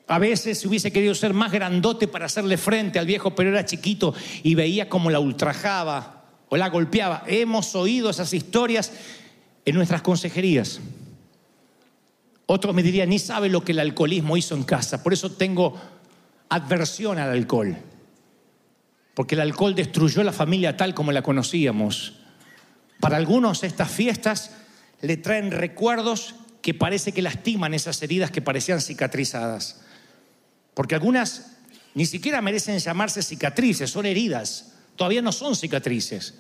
A 0.08 0.20
veces 0.20 0.64
hubiese 0.66 0.92
querido 0.92 1.16
ser 1.16 1.34
más 1.34 1.52
grandote 1.52 2.08
para 2.08 2.26
hacerle 2.26 2.58
frente 2.58 3.00
al 3.00 3.06
viejo, 3.06 3.34
pero 3.34 3.50
era 3.50 3.66
chiquito 3.66 4.14
y 4.44 4.54
veía 4.54 4.90
cómo 4.90 5.10
la 5.10 5.20
ultrajaba 5.20 6.26
o 6.50 6.58
la 6.58 6.70
golpeaba. 6.70 7.24
Hemos 7.26 7.74
oído 7.74 8.10
esas 8.10 8.34
historias 8.34 8.92
en 9.66 9.76
nuestras 9.76 10.02
consejerías. 10.02 10.82
Otros 12.46 12.76
me 12.76 12.84
dirían, 12.84 13.10
ni 13.10 13.18
sabe 13.18 13.50
lo 13.50 13.64
que 13.64 13.72
el 13.72 13.80
alcoholismo 13.80 14.36
hizo 14.36 14.54
en 14.54 14.64
casa, 14.64 15.02
por 15.02 15.14
eso 15.14 15.32
tengo 15.32 15.80
adversión 16.50 17.18
al 17.18 17.32
alcohol. 17.32 17.78
Porque 19.14 19.36
el 19.36 19.42
alcohol 19.42 19.76
destruyó 19.76 20.24
la 20.24 20.32
familia 20.32 20.78
tal 20.78 20.94
como 20.94 21.12
la 21.12 21.22
conocíamos. 21.22 22.14
Para 23.00 23.18
algunos 23.18 23.64
estas 23.64 23.92
fiestas 23.92 24.52
le 25.02 25.18
traen 25.18 25.52
recuerdos 25.52 26.36
que 26.62 26.74
parece 26.74 27.12
que 27.12 27.22
lastiman 27.22 27.74
esas 27.74 28.02
heridas 28.02 28.32
que 28.32 28.42
parecían 28.42 28.82
cicatrizadas. 28.82 29.82
Porque 30.74 30.96
algunas 30.96 31.58
ni 31.94 32.06
siquiera 32.06 32.42
merecen 32.42 32.80
llamarse 32.80 33.22
cicatrices, 33.22 33.90
son 33.90 34.06
heridas, 34.06 34.74
todavía 34.96 35.22
no 35.22 35.32
son 35.32 35.56
cicatrices. 35.56 36.36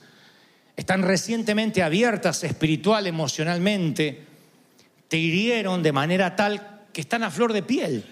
Están 0.76 1.04
recientemente 1.04 1.84
abiertas 1.84 2.44
espiritual, 2.44 3.06
emocionalmente, 3.06 4.26
te 5.08 5.18
hirieron 5.18 5.84
de 5.84 5.92
manera 5.92 6.36
tal 6.36 6.86
que 6.92 7.02
están 7.02 7.24
a 7.24 7.30
flor 7.30 7.54
de 7.54 7.62
piel. 7.62 8.04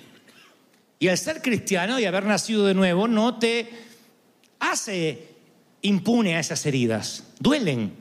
Y 0.99 1.07
al 1.07 1.17
ser 1.17 1.41
cristiano 1.41 1.99
y 1.99 2.05
haber 2.05 2.25
nacido 2.25 2.67
de 2.67 2.75
nuevo 2.75 3.07
no 3.07 3.39
te 3.39 3.90
hace 4.61 5.27
impune 5.81 6.37
a 6.37 6.39
esas 6.39 6.65
heridas, 6.65 7.23
duelen. 7.39 7.93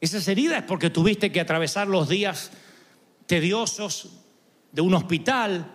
Esas 0.00 0.28
heridas 0.28 0.58
es 0.58 0.64
porque 0.64 0.90
tuviste 0.90 1.32
que 1.32 1.40
atravesar 1.40 1.88
los 1.88 2.08
días 2.08 2.52
tediosos 3.26 4.10
de 4.70 4.82
un 4.82 4.94
hospital, 4.94 5.72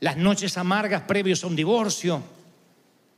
las 0.00 0.16
noches 0.16 0.56
amargas 0.56 1.02
previos 1.02 1.42
a 1.42 1.48
un 1.48 1.56
divorcio, 1.56 2.22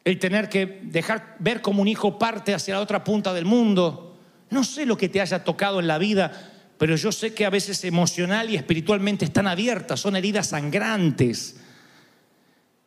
el 0.05 0.19
tener 0.19 0.49
que 0.49 0.81
dejar 0.85 1.37
ver 1.39 1.61
como 1.61 1.83
un 1.83 1.89
hijo 1.89 2.19
parte 2.19 2.55
hacia 2.55 2.75
la 2.75 2.81
otra 2.81 3.05
punta 3.05 3.35
del 3.35 3.45
mundo. 3.45 4.17
No 4.49 4.65
sé 4.65 4.87
lo 4.87 4.97
que 4.97 5.11
te 5.11 5.21
haya 5.21 5.45
tocado 5.45 5.81
en 5.81 5.87
la 5.87 5.99
vida, 5.99 6.33
pero 6.79 6.97
yo 6.97 7.13
sé 7.13 7.35
que 7.35 7.45
a 7.45 7.51
veces 7.51 7.85
emocional 7.85 8.49
y 8.49 8.57
espiritualmente 8.57 9.27
están 9.27 9.47
abiertas, 9.47 10.01
son 10.01 10.17
heridas 10.17 10.49
sangrantes. 10.49 11.57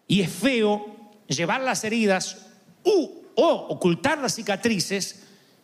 Y 0.07 0.21
es 0.21 0.31
feo 0.31 1.11
llevar 1.27 1.61
las 1.61 1.83
heridas 1.83 2.50
u, 2.83 3.21
o 3.35 3.47
ocultar 3.69 4.17
las 4.17 4.35
cicatrices 4.35 5.23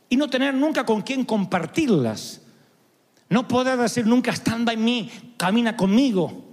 y 0.09 0.15
no 0.15 0.29
tener 0.29 0.53
nunca 0.53 0.85
con 0.85 1.01
quién 1.01 1.25
compartirlas. 1.25 2.41
No 3.29 3.47
poder 3.47 3.77
decir 3.77 4.05
nunca, 4.05 4.31
stand 4.31 4.65
by 4.65 4.77
me, 4.77 5.09
camina 5.35 5.75
conmigo. 5.75 6.45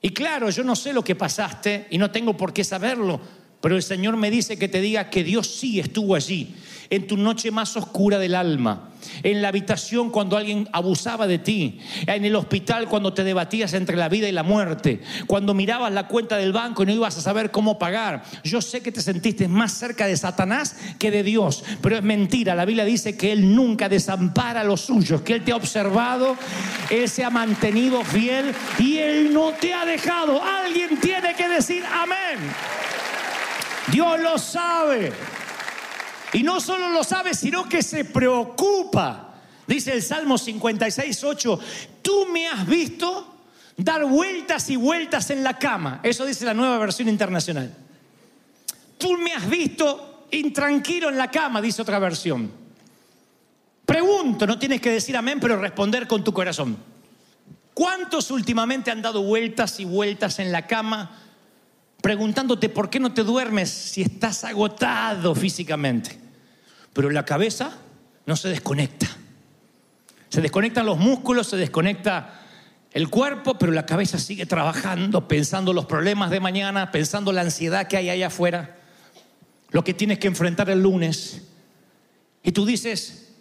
Y 0.00 0.10
claro, 0.10 0.50
yo 0.50 0.62
no 0.62 0.76
sé 0.76 0.92
lo 0.92 1.02
que 1.02 1.16
pasaste 1.16 1.86
y 1.90 1.98
no 1.98 2.10
tengo 2.10 2.36
por 2.36 2.52
qué 2.52 2.62
saberlo, 2.62 3.20
pero 3.60 3.74
el 3.74 3.82
Señor 3.82 4.16
me 4.16 4.30
dice 4.30 4.58
que 4.58 4.68
te 4.68 4.80
diga 4.80 5.10
que 5.10 5.24
Dios 5.24 5.48
sí 5.48 5.80
estuvo 5.80 6.14
allí, 6.14 6.54
en 6.90 7.06
tu 7.06 7.16
noche 7.16 7.50
más 7.50 7.76
oscura 7.76 8.18
del 8.18 8.34
alma, 8.34 8.90
en 9.22 9.42
la 9.42 9.48
habitación 9.48 10.10
cuando 10.10 10.36
alguien 10.36 10.68
abusaba 10.72 11.26
de 11.26 11.38
ti, 11.38 11.78
en 12.06 12.24
el 12.24 12.36
hospital 12.36 12.88
cuando 12.88 13.12
te 13.12 13.24
debatías 13.24 13.74
entre 13.74 13.96
la 13.96 14.08
vida 14.08 14.28
y 14.28 14.32
la 14.32 14.42
muerte, 14.42 15.00
cuando 15.26 15.54
mirabas 15.54 15.92
la 15.92 16.08
cuenta 16.08 16.36
del 16.36 16.52
banco 16.52 16.82
y 16.82 16.86
no 16.86 16.92
ibas 16.92 17.16
a 17.18 17.20
saber 17.20 17.50
cómo 17.50 17.78
pagar. 17.78 18.24
Yo 18.42 18.60
sé 18.62 18.80
que 18.80 18.92
te 18.92 19.00
sentiste 19.00 19.48
más 19.48 19.72
cerca 19.72 20.06
de 20.06 20.16
Satanás 20.16 20.76
que 20.98 21.10
de 21.10 21.22
Dios, 21.22 21.64
pero 21.80 21.96
es 21.96 22.02
mentira. 22.02 22.54
La 22.54 22.64
Biblia 22.64 22.84
dice 22.84 23.16
que 23.16 23.32
Él 23.32 23.54
nunca 23.54 23.88
desampara 23.88 24.60
a 24.60 24.64
los 24.64 24.80
suyos, 24.80 25.22
que 25.22 25.34
Él 25.34 25.44
te 25.44 25.52
ha 25.52 25.56
observado, 25.56 26.36
Él 26.90 27.08
se 27.08 27.24
ha 27.24 27.30
mantenido 27.30 28.02
fiel 28.04 28.54
y 28.78 28.98
Él 28.98 29.32
no 29.32 29.52
te 29.52 29.72
ha 29.74 29.84
dejado. 29.84 30.42
Alguien 30.42 30.98
tiene 31.00 31.34
que 31.34 31.48
decir 31.48 31.84
amén. 31.84 32.38
Dios 33.92 34.18
lo 34.20 34.38
sabe. 34.38 35.12
Y 36.34 36.42
no 36.42 36.60
solo 36.60 36.90
lo 36.90 37.02
sabe, 37.04 37.32
sino 37.32 37.68
que 37.68 37.82
se 37.82 38.04
preocupa. 38.04 39.34
Dice 39.66 39.92
el 39.92 40.02
Salmo 40.02 40.36
56, 40.36 41.24
8, 41.24 41.60
tú 42.02 42.26
me 42.26 42.48
has 42.48 42.66
visto 42.66 43.34
dar 43.76 44.04
vueltas 44.04 44.68
y 44.68 44.76
vueltas 44.76 45.30
en 45.30 45.42
la 45.42 45.58
cama. 45.58 46.00
Eso 46.02 46.26
dice 46.26 46.44
la 46.44 46.52
nueva 46.52 46.76
versión 46.78 47.08
internacional. 47.08 47.74
Tú 48.98 49.16
me 49.16 49.32
has 49.32 49.48
visto 49.48 50.26
intranquilo 50.32 51.08
en 51.08 51.16
la 51.16 51.30
cama, 51.30 51.62
dice 51.62 51.80
otra 51.80 51.98
versión. 51.98 52.50
Pregunto, 53.86 54.46
no 54.46 54.58
tienes 54.58 54.80
que 54.80 54.90
decir 54.90 55.16
amén, 55.16 55.38
pero 55.40 55.56
responder 55.56 56.06
con 56.08 56.24
tu 56.24 56.32
corazón. 56.32 56.76
¿Cuántos 57.72 58.30
últimamente 58.30 58.90
han 58.90 59.02
dado 59.02 59.22
vueltas 59.22 59.78
y 59.80 59.84
vueltas 59.84 60.38
en 60.40 60.50
la 60.50 60.66
cama 60.66 61.24
preguntándote 62.04 62.68
por 62.68 62.90
qué 62.90 63.00
no 63.00 63.14
te 63.14 63.22
duermes 63.22 63.70
si 63.70 64.02
estás 64.02 64.44
agotado 64.44 65.34
físicamente. 65.34 66.23
Pero 66.94 67.10
la 67.10 67.26
cabeza 67.26 67.76
no 68.24 68.36
se 68.36 68.48
desconecta. 68.48 69.06
Se 70.30 70.40
desconectan 70.40 70.86
los 70.86 70.98
músculos, 70.98 71.48
se 71.48 71.56
desconecta 71.56 72.40
el 72.92 73.10
cuerpo, 73.10 73.58
pero 73.58 73.72
la 73.72 73.84
cabeza 73.84 74.18
sigue 74.18 74.46
trabajando, 74.46 75.28
pensando 75.28 75.72
los 75.72 75.86
problemas 75.86 76.30
de 76.30 76.40
mañana, 76.40 76.90
pensando 76.90 77.32
la 77.32 77.42
ansiedad 77.42 77.88
que 77.88 77.96
hay 77.96 78.08
allá 78.08 78.28
afuera, 78.28 78.78
lo 79.70 79.84
que 79.84 79.94
tienes 79.94 80.18
que 80.18 80.28
enfrentar 80.28 80.70
el 80.70 80.80
lunes. 80.80 81.42
Y 82.42 82.52
tú 82.52 82.64
dices, 82.64 83.32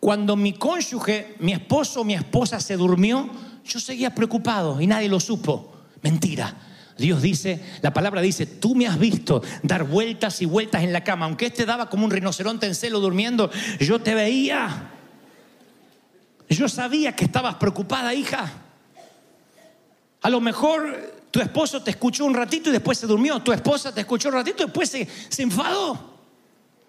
cuando 0.00 0.36
mi 0.36 0.54
cónyuge, 0.54 1.36
mi 1.38 1.52
esposo 1.52 2.00
o 2.00 2.04
mi 2.04 2.14
esposa 2.14 2.60
se 2.60 2.76
durmió, 2.76 3.28
yo 3.64 3.78
seguía 3.78 4.14
preocupado 4.14 4.80
y 4.80 4.86
nadie 4.86 5.08
lo 5.08 5.20
supo. 5.20 5.76
Mentira. 6.02 6.67
Dios 6.98 7.22
dice, 7.22 7.60
la 7.80 7.92
palabra 7.92 8.20
dice, 8.20 8.44
tú 8.44 8.74
me 8.74 8.88
has 8.88 8.98
visto 8.98 9.40
dar 9.62 9.84
vueltas 9.84 10.42
y 10.42 10.46
vueltas 10.46 10.82
en 10.82 10.92
la 10.92 11.04
cama, 11.04 11.26
aunque 11.26 11.46
este 11.46 11.64
daba 11.64 11.88
como 11.88 12.04
un 12.04 12.10
rinoceronte 12.10 12.66
en 12.66 12.74
celo 12.74 12.98
durmiendo, 12.98 13.50
yo 13.78 14.00
te 14.00 14.16
veía. 14.16 14.90
Yo 16.48 16.68
sabía 16.68 17.14
que 17.14 17.24
estabas 17.24 17.54
preocupada, 17.54 18.12
hija. 18.14 18.50
A 20.22 20.28
lo 20.28 20.40
mejor 20.40 21.14
tu 21.30 21.40
esposo 21.40 21.80
te 21.84 21.92
escuchó 21.92 22.24
un 22.24 22.34
ratito 22.34 22.68
y 22.70 22.72
después 22.72 22.98
se 22.98 23.06
durmió, 23.06 23.40
tu 23.40 23.52
esposa 23.52 23.94
te 23.94 24.00
escuchó 24.00 24.28
un 24.30 24.34
ratito 24.34 24.64
y 24.64 24.66
después 24.66 24.90
se, 24.90 25.42
enfadó. 25.42 26.18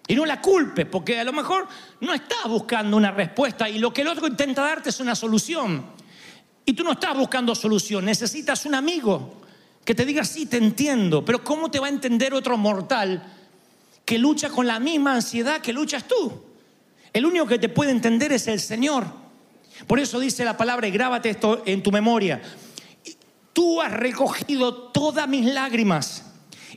Y 0.08 0.16
no 0.16 0.26
la 0.26 0.40
culpes, 0.40 0.86
porque 0.86 1.20
a 1.20 1.24
lo 1.24 1.32
mejor 1.32 1.68
no 2.00 2.12
estás 2.12 2.46
buscando 2.48 2.96
una 2.96 3.12
respuesta 3.12 3.68
y 3.68 3.78
lo 3.78 3.92
que 3.92 4.00
el 4.00 4.08
otro 4.08 4.26
intenta 4.26 4.62
darte 4.62 4.88
es 4.88 4.98
una 4.98 5.14
solución. 5.14 5.84
Y 6.64 6.72
tú 6.72 6.82
no 6.82 6.92
estás 6.92 7.16
buscando 7.16 7.54
solución, 7.54 8.04
necesitas 8.04 8.66
un 8.66 8.74
amigo 8.74 9.39
que 9.84 9.94
te 9.94 10.04
diga, 10.04 10.24
sí, 10.24 10.46
te 10.46 10.56
entiendo, 10.56 11.24
pero 11.24 11.42
¿cómo 11.42 11.70
te 11.70 11.80
va 11.80 11.86
a 11.86 11.90
entender 11.90 12.34
otro 12.34 12.56
mortal 12.56 13.22
que 14.04 14.18
lucha 14.18 14.50
con 14.50 14.66
la 14.66 14.78
misma 14.78 15.14
ansiedad 15.14 15.60
que 15.60 15.72
luchas 15.72 16.04
tú? 16.06 16.44
El 17.12 17.26
único 17.26 17.46
que 17.46 17.58
te 17.58 17.68
puede 17.68 17.90
entender 17.90 18.32
es 18.32 18.46
el 18.46 18.60
Señor. 18.60 19.06
Por 19.86 19.98
eso 19.98 20.20
dice 20.20 20.44
la 20.44 20.56
palabra, 20.56 20.86
y 20.86 20.90
grábate 20.90 21.30
esto 21.30 21.62
en 21.66 21.82
tu 21.82 21.90
memoria. 21.90 22.40
Tú 23.52 23.80
has 23.80 23.92
recogido 23.92 24.74
todas 24.74 25.26
mis 25.26 25.46
lágrimas 25.46 26.24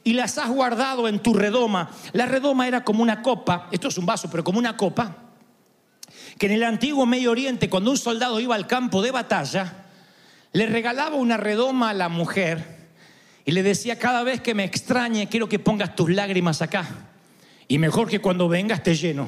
y 0.03 0.13
las 0.13 0.38
has 0.38 0.50
guardado 0.50 1.07
en 1.07 1.19
tu 1.19 1.33
redoma. 1.33 1.91
La 2.13 2.25
redoma 2.25 2.67
era 2.67 2.83
como 2.83 3.03
una 3.03 3.22
copa, 3.22 3.67
esto 3.72 3.89
es 3.89 3.98
un 3.98 4.05
vaso, 4.05 4.29
pero 4.31 4.43
como 4.43 4.60
una 4.60 4.75
copa, 4.75 5.17
que 6.38 6.48
en 6.48 6.53
el 6.53 6.63
antiguo 6.63 7.05
Medio 7.05 7.31
Oriente, 7.31 7.69
cuando 7.69 7.91
un 7.91 7.98
soldado 7.98 8.39
iba 8.39 8.55
al 8.55 8.67
campo 8.67 9.01
de 9.01 9.12
batalla, 9.12 9.86
le 10.51 10.65
regalaba 10.65 11.15
una 11.15 11.38
redoma 11.38 11.91
a 11.91 11.93
la 11.93 12.10
mujer 12.10 12.82
y 13.45 13.51
le 13.51 13.63
decía, 13.63 14.00
cada 14.00 14.23
vez 14.23 14.41
que 14.41 14.53
me 14.53 14.63
extrañe, 14.63 15.27
quiero 15.27 15.50
que 15.50 15.59
pongas 15.59 15.95
tus 15.95 16.09
lágrimas 16.09 16.62
acá. 16.62 16.88
Y 17.67 17.77
mejor 17.77 18.09
que 18.09 18.19
cuando 18.19 18.47
vengas 18.47 18.79
esté 18.79 18.95
lleno. 18.95 19.27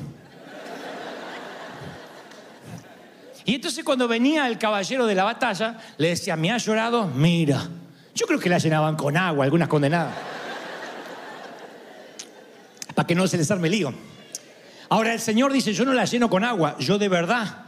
Y 3.44 3.56
entonces 3.56 3.84
cuando 3.84 4.08
venía 4.08 4.48
el 4.48 4.58
caballero 4.58 5.06
de 5.06 5.16
la 5.16 5.24
batalla, 5.24 5.78
le 5.98 6.10
decía, 6.10 6.36
¿me 6.36 6.52
ha 6.52 6.58
llorado? 6.58 7.08
Mira. 7.08 7.70
Yo 8.16 8.26
creo 8.26 8.40
que 8.40 8.50
la 8.50 8.58
llenaban 8.58 8.96
con 8.96 9.18
agua, 9.18 9.44
algunas 9.44 9.68
condenadas. 9.68 10.16
Para 12.96 13.06
que 13.06 13.14
no 13.14 13.28
se 13.28 13.38
les 13.38 13.52
arme 13.52 13.70
lío. 13.70 13.94
Ahora 14.88 15.14
el 15.14 15.20
Señor 15.20 15.52
dice, 15.52 15.74
yo 15.74 15.84
no 15.84 15.94
la 15.94 16.06
lleno 16.06 16.30
con 16.30 16.46
agua, 16.46 16.78
yo 16.80 16.98
de 16.98 17.10
verdad. 17.10 17.66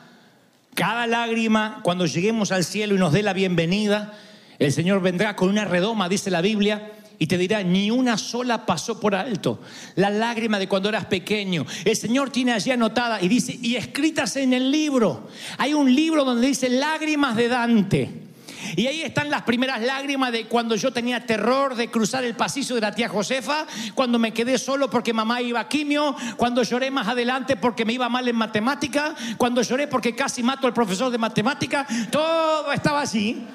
Cada 0.73 1.05
lágrima, 1.05 1.81
cuando 1.83 2.05
lleguemos 2.05 2.51
al 2.51 2.63
cielo 2.63 2.95
y 2.95 2.97
nos 2.97 3.11
dé 3.11 3.23
la 3.23 3.33
bienvenida, 3.33 4.13
el 4.59 4.71
Señor 4.71 5.01
vendrá 5.01 5.35
con 5.35 5.49
una 5.49 5.65
redoma, 5.65 6.09
dice 6.09 6.31
la 6.31 6.41
Biblia, 6.41 6.93
y 7.19 7.27
te 7.27 7.37
dirá, 7.37 7.63
ni 7.63 7.89
una 7.89 8.17
sola 8.17 8.65
pasó 8.65 8.99
por 8.99 9.15
alto. 9.15 9.59
La 9.95 10.09
lágrima 10.09 10.59
de 10.59 10.67
cuando 10.67 10.89
eras 10.89 11.05
pequeño. 11.05 11.65
El 11.83 11.95
Señor 11.95 12.29
tiene 12.29 12.53
allí 12.53 12.71
anotada 12.71 13.21
y 13.21 13.27
dice, 13.27 13.57
y 13.61 13.75
escritas 13.75 14.35
en 14.35 14.53
el 14.53 14.71
libro. 14.71 15.27
Hay 15.57 15.73
un 15.73 15.93
libro 15.93 16.23
donde 16.23 16.47
dice 16.47 16.69
lágrimas 16.69 17.35
de 17.35 17.47
Dante. 17.47 18.27
Y 18.75 18.87
ahí 18.87 19.01
están 19.01 19.29
las 19.29 19.43
primeras 19.43 19.81
lágrimas 19.81 20.31
de 20.31 20.45
cuando 20.47 20.75
yo 20.75 20.91
tenía 20.91 21.25
terror 21.25 21.75
de 21.75 21.89
cruzar 21.89 22.23
el 22.23 22.35
pasillo 22.35 22.75
de 22.75 22.81
la 22.81 22.93
tía 22.93 23.07
Josefa, 23.07 23.65
cuando 23.93 24.19
me 24.19 24.33
quedé 24.33 24.57
solo 24.57 24.89
porque 24.89 25.13
mamá 25.13 25.41
iba 25.41 25.59
a 25.59 25.69
quimio, 25.69 26.15
cuando 26.35 26.63
lloré 26.63 26.91
más 26.91 27.07
adelante 27.07 27.55
porque 27.55 27.85
me 27.85 27.93
iba 27.93 28.09
mal 28.09 28.27
en 28.27 28.35
matemática, 28.35 29.15
cuando 29.37 29.61
lloré 29.61 29.87
porque 29.87 30.15
casi 30.15 30.43
mato 30.43 30.67
al 30.67 30.73
profesor 30.73 31.11
de 31.11 31.17
matemática, 31.17 31.85
todo 32.11 32.71
estaba 32.71 33.01
así. 33.01 33.45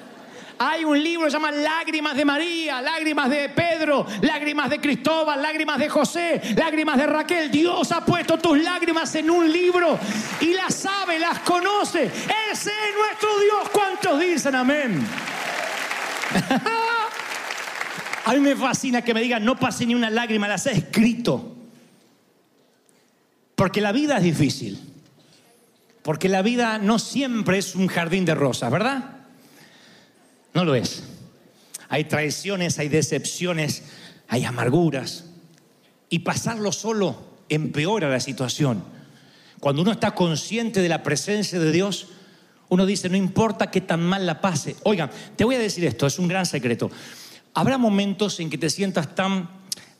Hay 0.57 0.83
un 0.83 1.01
libro 1.01 1.25
que 1.25 1.31
se 1.31 1.37
llama 1.37 1.51
Lágrimas 1.51 2.15
de 2.15 2.25
María, 2.25 2.81
Lágrimas 2.81 3.29
de 3.29 3.49
Pedro, 3.49 4.05
Lágrimas 4.21 4.69
de 4.69 4.79
Cristóbal, 4.79 5.41
Lágrimas 5.41 5.79
de 5.79 5.89
José, 5.89 6.41
Lágrimas 6.55 6.97
de 6.97 7.07
Raquel. 7.07 7.51
Dios 7.51 7.91
ha 7.91 8.05
puesto 8.05 8.37
tus 8.37 8.61
lágrimas 8.61 9.13
en 9.15 9.29
un 9.29 9.51
libro 9.51 9.97
y 10.41 10.53
las 10.53 10.75
sabe, 10.75 11.19
las 11.19 11.39
conoce. 11.39 12.03
Ese 12.05 12.71
es 12.71 12.95
nuestro 12.97 13.39
Dios. 13.39 13.69
¿Cuántos 13.71 14.19
dicen 14.19 14.55
amén? 14.55 15.05
A 18.25 18.33
mí 18.33 18.39
me 18.39 18.55
fascina 18.55 19.01
que 19.01 19.13
me 19.13 19.21
digan, 19.21 19.43
no 19.43 19.57
pase 19.57 19.85
ni 19.85 19.95
una 19.95 20.09
lágrima, 20.09 20.47
las 20.47 20.65
he 20.67 20.71
escrito. 20.71 21.57
Porque 23.55 23.81
la 23.81 23.91
vida 23.91 24.17
es 24.17 24.23
difícil. 24.23 24.79
Porque 26.01 26.29
la 26.29 26.41
vida 26.41 26.77
no 26.77 26.99
siempre 26.99 27.57
es 27.57 27.75
un 27.75 27.87
jardín 27.87 28.25
de 28.25 28.35
rosas, 28.35 28.71
¿verdad? 28.71 29.12
No 30.53 30.65
lo 30.65 30.75
es. 30.75 31.03
Hay 31.89 32.05
traiciones, 32.05 32.79
hay 32.79 32.89
decepciones, 32.89 33.83
hay 34.27 34.45
amarguras. 34.45 35.25
Y 36.09 36.19
pasarlo 36.19 36.71
solo 36.71 37.17
empeora 37.49 38.09
la 38.09 38.19
situación. 38.19 38.83
Cuando 39.59 39.81
uno 39.81 39.91
está 39.91 40.11
consciente 40.11 40.81
de 40.81 40.89
la 40.89 41.03
presencia 41.03 41.59
de 41.59 41.71
Dios, 41.71 42.07
uno 42.69 42.85
dice, 42.85 43.09
no 43.09 43.17
importa 43.17 43.71
qué 43.71 43.81
tan 43.81 44.01
mal 44.01 44.25
la 44.25 44.41
pase. 44.41 44.75
Oigan, 44.83 45.09
te 45.35 45.43
voy 45.43 45.55
a 45.55 45.59
decir 45.59 45.85
esto, 45.85 46.07
es 46.07 46.19
un 46.19 46.27
gran 46.27 46.45
secreto. 46.45 46.91
Habrá 47.53 47.77
momentos 47.77 48.39
en 48.39 48.49
que 48.49 48.57
te 48.57 48.69
sientas 48.69 49.15
tan 49.15 49.49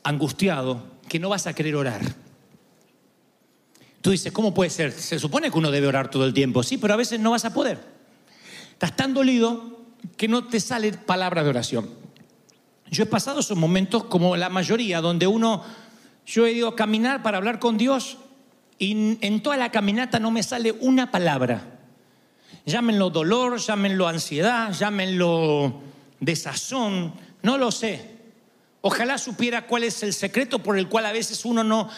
angustiado 0.02 0.84
que 1.08 1.18
no 1.18 1.28
vas 1.28 1.46
a 1.46 1.54
querer 1.54 1.76
orar. 1.76 2.02
Tú 4.02 4.10
dices, 4.10 4.32
¿cómo 4.32 4.52
puede 4.52 4.70
ser? 4.70 4.92
Se 4.92 5.18
supone 5.18 5.50
que 5.50 5.58
uno 5.58 5.70
debe 5.70 5.86
orar 5.86 6.10
todo 6.10 6.26
el 6.26 6.34
tiempo, 6.34 6.62
sí, 6.62 6.76
pero 6.76 6.92
a 6.92 6.98
veces 6.98 7.20
no 7.20 7.30
vas 7.30 7.44
a 7.44 7.54
poder. 7.54 7.78
Estás 8.72 8.96
tan 8.96 9.14
dolido 9.14 9.83
que 10.16 10.28
no 10.28 10.44
te 10.44 10.60
sale 10.60 10.92
palabra 10.92 11.42
de 11.42 11.50
oración. 11.50 11.90
Yo 12.90 13.04
he 13.04 13.06
pasado 13.06 13.40
esos 13.40 13.56
momentos 13.56 14.04
como 14.04 14.36
la 14.36 14.48
mayoría, 14.48 15.00
donde 15.00 15.26
uno, 15.26 15.62
yo 16.26 16.46
he 16.46 16.52
ido 16.52 16.68
a 16.68 16.76
caminar 16.76 17.22
para 17.22 17.38
hablar 17.38 17.58
con 17.58 17.78
Dios 17.78 18.18
y 18.78 19.18
en 19.20 19.42
toda 19.42 19.56
la 19.56 19.70
caminata 19.70 20.18
no 20.18 20.30
me 20.30 20.42
sale 20.42 20.72
una 20.72 21.10
palabra. 21.10 21.74
Llámenlo 22.66 23.10
dolor, 23.10 23.58
llámenlo 23.58 24.08
ansiedad, 24.08 24.72
llámenlo 24.72 25.80
desazón, 26.20 27.12
no 27.42 27.58
lo 27.58 27.70
sé. 27.70 28.14
Ojalá 28.80 29.18
supiera 29.18 29.66
cuál 29.66 29.84
es 29.84 30.02
el 30.02 30.12
secreto 30.12 30.58
por 30.58 30.78
el 30.78 30.88
cual 30.88 31.06
a 31.06 31.12
veces 31.12 31.44
uno 31.44 31.64
no, 31.64 31.88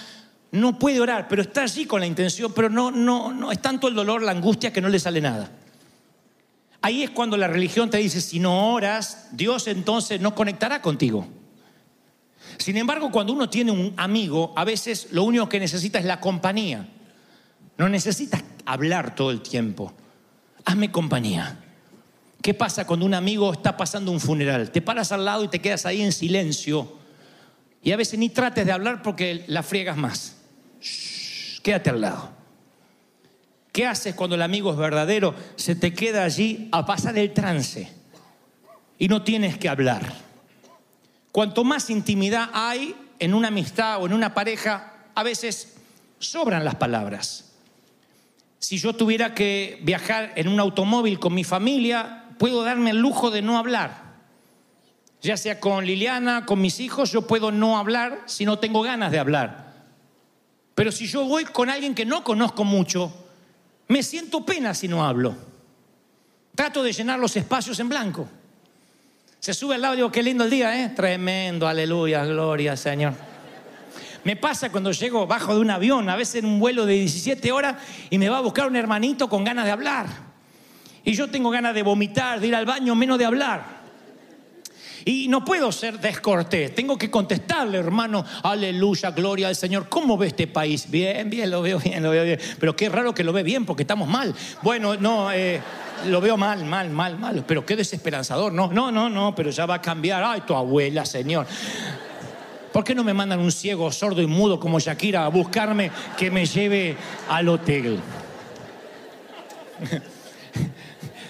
no 0.52 0.78
puede 0.78 1.00
orar, 1.00 1.28
pero 1.28 1.42
está 1.42 1.62
allí 1.62 1.84
con 1.84 2.00
la 2.00 2.06
intención, 2.06 2.52
pero 2.52 2.68
no, 2.68 2.90
no, 2.90 3.32
no 3.32 3.52
es 3.52 3.60
tanto 3.60 3.88
el 3.88 3.94
dolor, 3.94 4.22
la 4.22 4.32
angustia 4.32 4.72
que 4.72 4.80
no 4.80 4.88
le 4.88 4.98
sale 4.98 5.20
nada. 5.20 5.50
Ahí 6.86 7.02
es 7.02 7.10
cuando 7.10 7.36
la 7.36 7.48
religión 7.48 7.90
te 7.90 7.96
dice, 7.96 8.20
si 8.20 8.38
no 8.38 8.72
oras, 8.72 9.30
Dios 9.32 9.66
entonces 9.66 10.20
no 10.20 10.36
conectará 10.36 10.80
contigo. 10.80 11.26
Sin 12.58 12.76
embargo, 12.76 13.10
cuando 13.10 13.32
uno 13.32 13.50
tiene 13.50 13.72
un 13.72 13.92
amigo, 13.96 14.52
a 14.54 14.64
veces 14.64 15.08
lo 15.10 15.24
único 15.24 15.48
que 15.48 15.58
necesita 15.58 15.98
es 15.98 16.04
la 16.04 16.20
compañía. 16.20 16.86
No 17.76 17.88
necesitas 17.88 18.44
hablar 18.64 19.16
todo 19.16 19.32
el 19.32 19.42
tiempo. 19.42 19.94
Hazme 20.64 20.92
compañía. 20.92 21.58
¿Qué 22.40 22.54
pasa 22.54 22.86
cuando 22.86 23.04
un 23.04 23.14
amigo 23.14 23.52
está 23.52 23.76
pasando 23.76 24.12
un 24.12 24.20
funeral? 24.20 24.70
Te 24.70 24.80
paras 24.80 25.10
al 25.10 25.24
lado 25.24 25.42
y 25.42 25.48
te 25.48 25.60
quedas 25.60 25.86
ahí 25.86 26.02
en 26.02 26.12
silencio. 26.12 26.98
Y 27.82 27.90
a 27.90 27.96
veces 27.96 28.16
ni 28.16 28.28
trates 28.28 28.64
de 28.64 28.70
hablar 28.70 29.02
porque 29.02 29.44
la 29.48 29.64
friegas 29.64 29.96
más. 29.96 30.36
Shh, 30.80 31.62
quédate 31.62 31.90
al 31.90 32.00
lado. 32.00 32.35
¿Qué 33.76 33.86
haces 33.86 34.14
cuando 34.14 34.36
el 34.36 34.40
amigo 34.40 34.70
es 34.70 34.78
verdadero? 34.78 35.34
Se 35.56 35.76
te 35.76 35.92
queda 35.92 36.24
allí 36.24 36.70
a 36.72 36.86
pasar 36.86 37.18
el 37.18 37.34
trance 37.34 37.92
y 38.98 39.06
no 39.06 39.22
tienes 39.22 39.58
que 39.58 39.68
hablar. 39.68 40.14
Cuanto 41.30 41.62
más 41.62 41.90
intimidad 41.90 42.48
hay 42.54 42.96
en 43.18 43.34
una 43.34 43.48
amistad 43.48 44.00
o 44.00 44.06
en 44.06 44.14
una 44.14 44.32
pareja, 44.32 44.94
a 45.14 45.22
veces 45.22 45.74
sobran 46.18 46.64
las 46.64 46.76
palabras. 46.76 47.52
Si 48.60 48.78
yo 48.78 48.94
tuviera 48.94 49.34
que 49.34 49.78
viajar 49.82 50.32
en 50.36 50.48
un 50.48 50.58
automóvil 50.58 51.18
con 51.18 51.34
mi 51.34 51.44
familia, 51.44 52.24
puedo 52.38 52.62
darme 52.62 52.92
el 52.92 52.96
lujo 52.96 53.30
de 53.30 53.42
no 53.42 53.58
hablar. 53.58 54.04
Ya 55.20 55.36
sea 55.36 55.60
con 55.60 55.84
Liliana, 55.84 56.46
con 56.46 56.62
mis 56.62 56.80
hijos, 56.80 57.12
yo 57.12 57.26
puedo 57.26 57.52
no 57.52 57.76
hablar 57.76 58.22
si 58.24 58.46
no 58.46 58.58
tengo 58.58 58.80
ganas 58.80 59.12
de 59.12 59.18
hablar. 59.18 59.74
Pero 60.74 60.90
si 60.90 61.06
yo 61.06 61.26
voy 61.26 61.44
con 61.44 61.68
alguien 61.68 61.94
que 61.94 62.06
no 62.06 62.24
conozco 62.24 62.64
mucho, 62.64 63.25
me 63.88 64.02
siento 64.02 64.44
pena 64.44 64.74
si 64.74 64.88
no 64.88 65.04
hablo. 65.04 65.34
Trato 66.54 66.82
de 66.82 66.92
llenar 66.92 67.18
los 67.18 67.36
espacios 67.36 67.78
en 67.80 67.88
blanco. 67.88 68.28
Se 69.38 69.54
sube 69.54 69.74
al 69.74 69.82
lado 69.82 69.94
y 69.94 69.98
digo, 69.98 70.10
qué 70.10 70.22
lindo 70.22 70.44
el 70.44 70.50
día, 70.50 70.82
¿eh? 70.82 70.88
Tremendo, 70.88 71.68
aleluya, 71.68 72.24
gloria, 72.24 72.76
Señor. 72.76 73.12
Me 74.24 74.34
pasa 74.34 74.72
cuando 74.72 74.90
llego 74.90 75.26
bajo 75.26 75.54
de 75.54 75.60
un 75.60 75.70
avión, 75.70 76.08
a 76.08 76.16
veces 76.16 76.36
en 76.36 76.46
un 76.46 76.58
vuelo 76.58 76.84
de 76.84 76.94
17 76.94 77.52
horas, 77.52 77.76
y 78.10 78.18
me 78.18 78.28
va 78.28 78.38
a 78.38 78.40
buscar 78.40 78.66
un 78.66 78.74
hermanito 78.74 79.28
con 79.28 79.44
ganas 79.44 79.66
de 79.66 79.70
hablar. 79.70 80.06
Y 81.04 81.12
yo 81.12 81.30
tengo 81.30 81.50
ganas 81.50 81.74
de 81.74 81.84
vomitar, 81.84 82.40
de 82.40 82.48
ir 82.48 82.56
al 82.56 82.66
baño, 82.66 82.96
menos 82.96 83.18
de 83.18 83.24
hablar. 83.24 83.75
Y 85.08 85.28
no 85.28 85.44
puedo 85.44 85.70
ser 85.70 86.00
descortés, 86.00 86.74
tengo 86.74 86.98
que 86.98 87.08
contestarle, 87.12 87.78
hermano, 87.78 88.24
aleluya, 88.42 89.12
gloria 89.12 89.46
al 89.46 89.54
Señor. 89.54 89.88
¿Cómo 89.88 90.18
ve 90.18 90.26
este 90.26 90.48
país? 90.48 90.90
Bien, 90.90 91.30
bien, 91.30 91.48
lo 91.48 91.62
veo 91.62 91.78
bien, 91.78 92.02
lo 92.02 92.10
veo 92.10 92.24
bien. 92.24 92.40
Pero 92.58 92.74
qué 92.74 92.88
raro 92.88 93.14
que 93.14 93.22
lo 93.22 93.32
ve 93.32 93.44
bien, 93.44 93.64
porque 93.64 93.84
estamos 93.84 94.08
mal. 94.08 94.34
Bueno, 94.62 94.96
no, 94.96 95.30
eh, 95.30 95.60
lo 96.06 96.20
veo 96.20 96.36
mal, 96.36 96.64
mal, 96.64 96.90
mal, 96.90 97.16
mal. 97.20 97.44
Pero 97.46 97.64
qué 97.64 97.76
desesperanzador. 97.76 98.52
No, 98.52 98.72
no, 98.72 98.90
no, 98.90 99.08
no, 99.08 99.32
pero 99.32 99.50
ya 99.50 99.64
va 99.64 99.76
a 99.76 99.80
cambiar. 99.80 100.24
Ay, 100.24 100.40
tu 100.40 100.56
abuela, 100.56 101.06
Señor. 101.06 101.46
¿Por 102.72 102.82
qué 102.82 102.92
no 102.92 103.04
me 103.04 103.14
mandan 103.14 103.38
un 103.38 103.52
ciego, 103.52 103.92
sordo 103.92 104.20
y 104.20 104.26
mudo 104.26 104.58
como 104.58 104.80
Shakira 104.80 105.24
a 105.24 105.28
buscarme 105.28 105.92
que 106.18 106.32
me 106.32 106.46
lleve 106.46 106.96
al 107.28 107.48
hotel? 107.48 108.00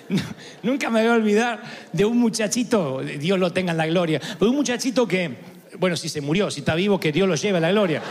Nunca 0.63 0.91
me 0.91 1.03
voy 1.03 1.11
a 1.11 1.15
olvidar 1.15 1.63
de 1.93 2.05
un 2.05 2.19
muchachito, 2.19 3.01
Dios 3.01 3.39
lo 3.39 3.53
tenga 3.53 3.73
en 3.73 3.79
la 3.79 3.87
gloria, 3.87 4.21
pero 4.39 4.51
un 4.51 4.57
muchachito 4.57 5.07
que, 5.07 5.37
bueno, 5.79 5.97
si 5.97 6.09
se 6.09 6.21
murió, 6.21 6.51
si 6.51 6.61
está 6.61 6.75
vivo, 6.75 7.01
que 7.01 7.13
Dios 7.13 7.29
lo 7.29 7.35
lleve 7.35 7.59
a 7.59 7.61
la 7.61 7.71
gloria. 7.71 8.03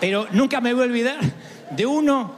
Pero 0.00 0.26
nunca 0.32 0.60
me 0.60 0.72
voy 0.74 0.82
a 0.82 0.86
olvidar 0.86 1.20
de 1.70 1.86
uno 1.86 2.36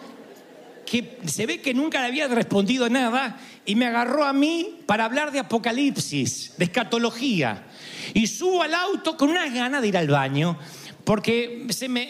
que 0.85 1.19
se 1.27 1.47
ve 1.47 1.61
que 1.61 1.73
nunca 1.73 2.01
le 2.01 2.09
había 2.09 2.29
respondido 2.29 2.89
nada 2.91 3.39
y 3.65 3.75
me 3.75 3.87
agarró 3.87 4.25
a 4.25 4.33
mí 4.33 4.81
para 4.87 5.07
hablar 5.07 5.33
de 5.33 5.39
apocalipsis, 5.39 6.53
de 6.59 6.67
escatología. 6.67 7.65
Y 8.13 8.27
subo 8.27 8.63
al 8.63 8.75
auto 8.75 9.17
con 9.17 9.31
unas 9.31 9.53
ganas 9.53 9.81
de 9.81 9.89
ir 9.89 9.97
al 9.97 10.09
baño 10.09 10.59
porque 11.05 11.67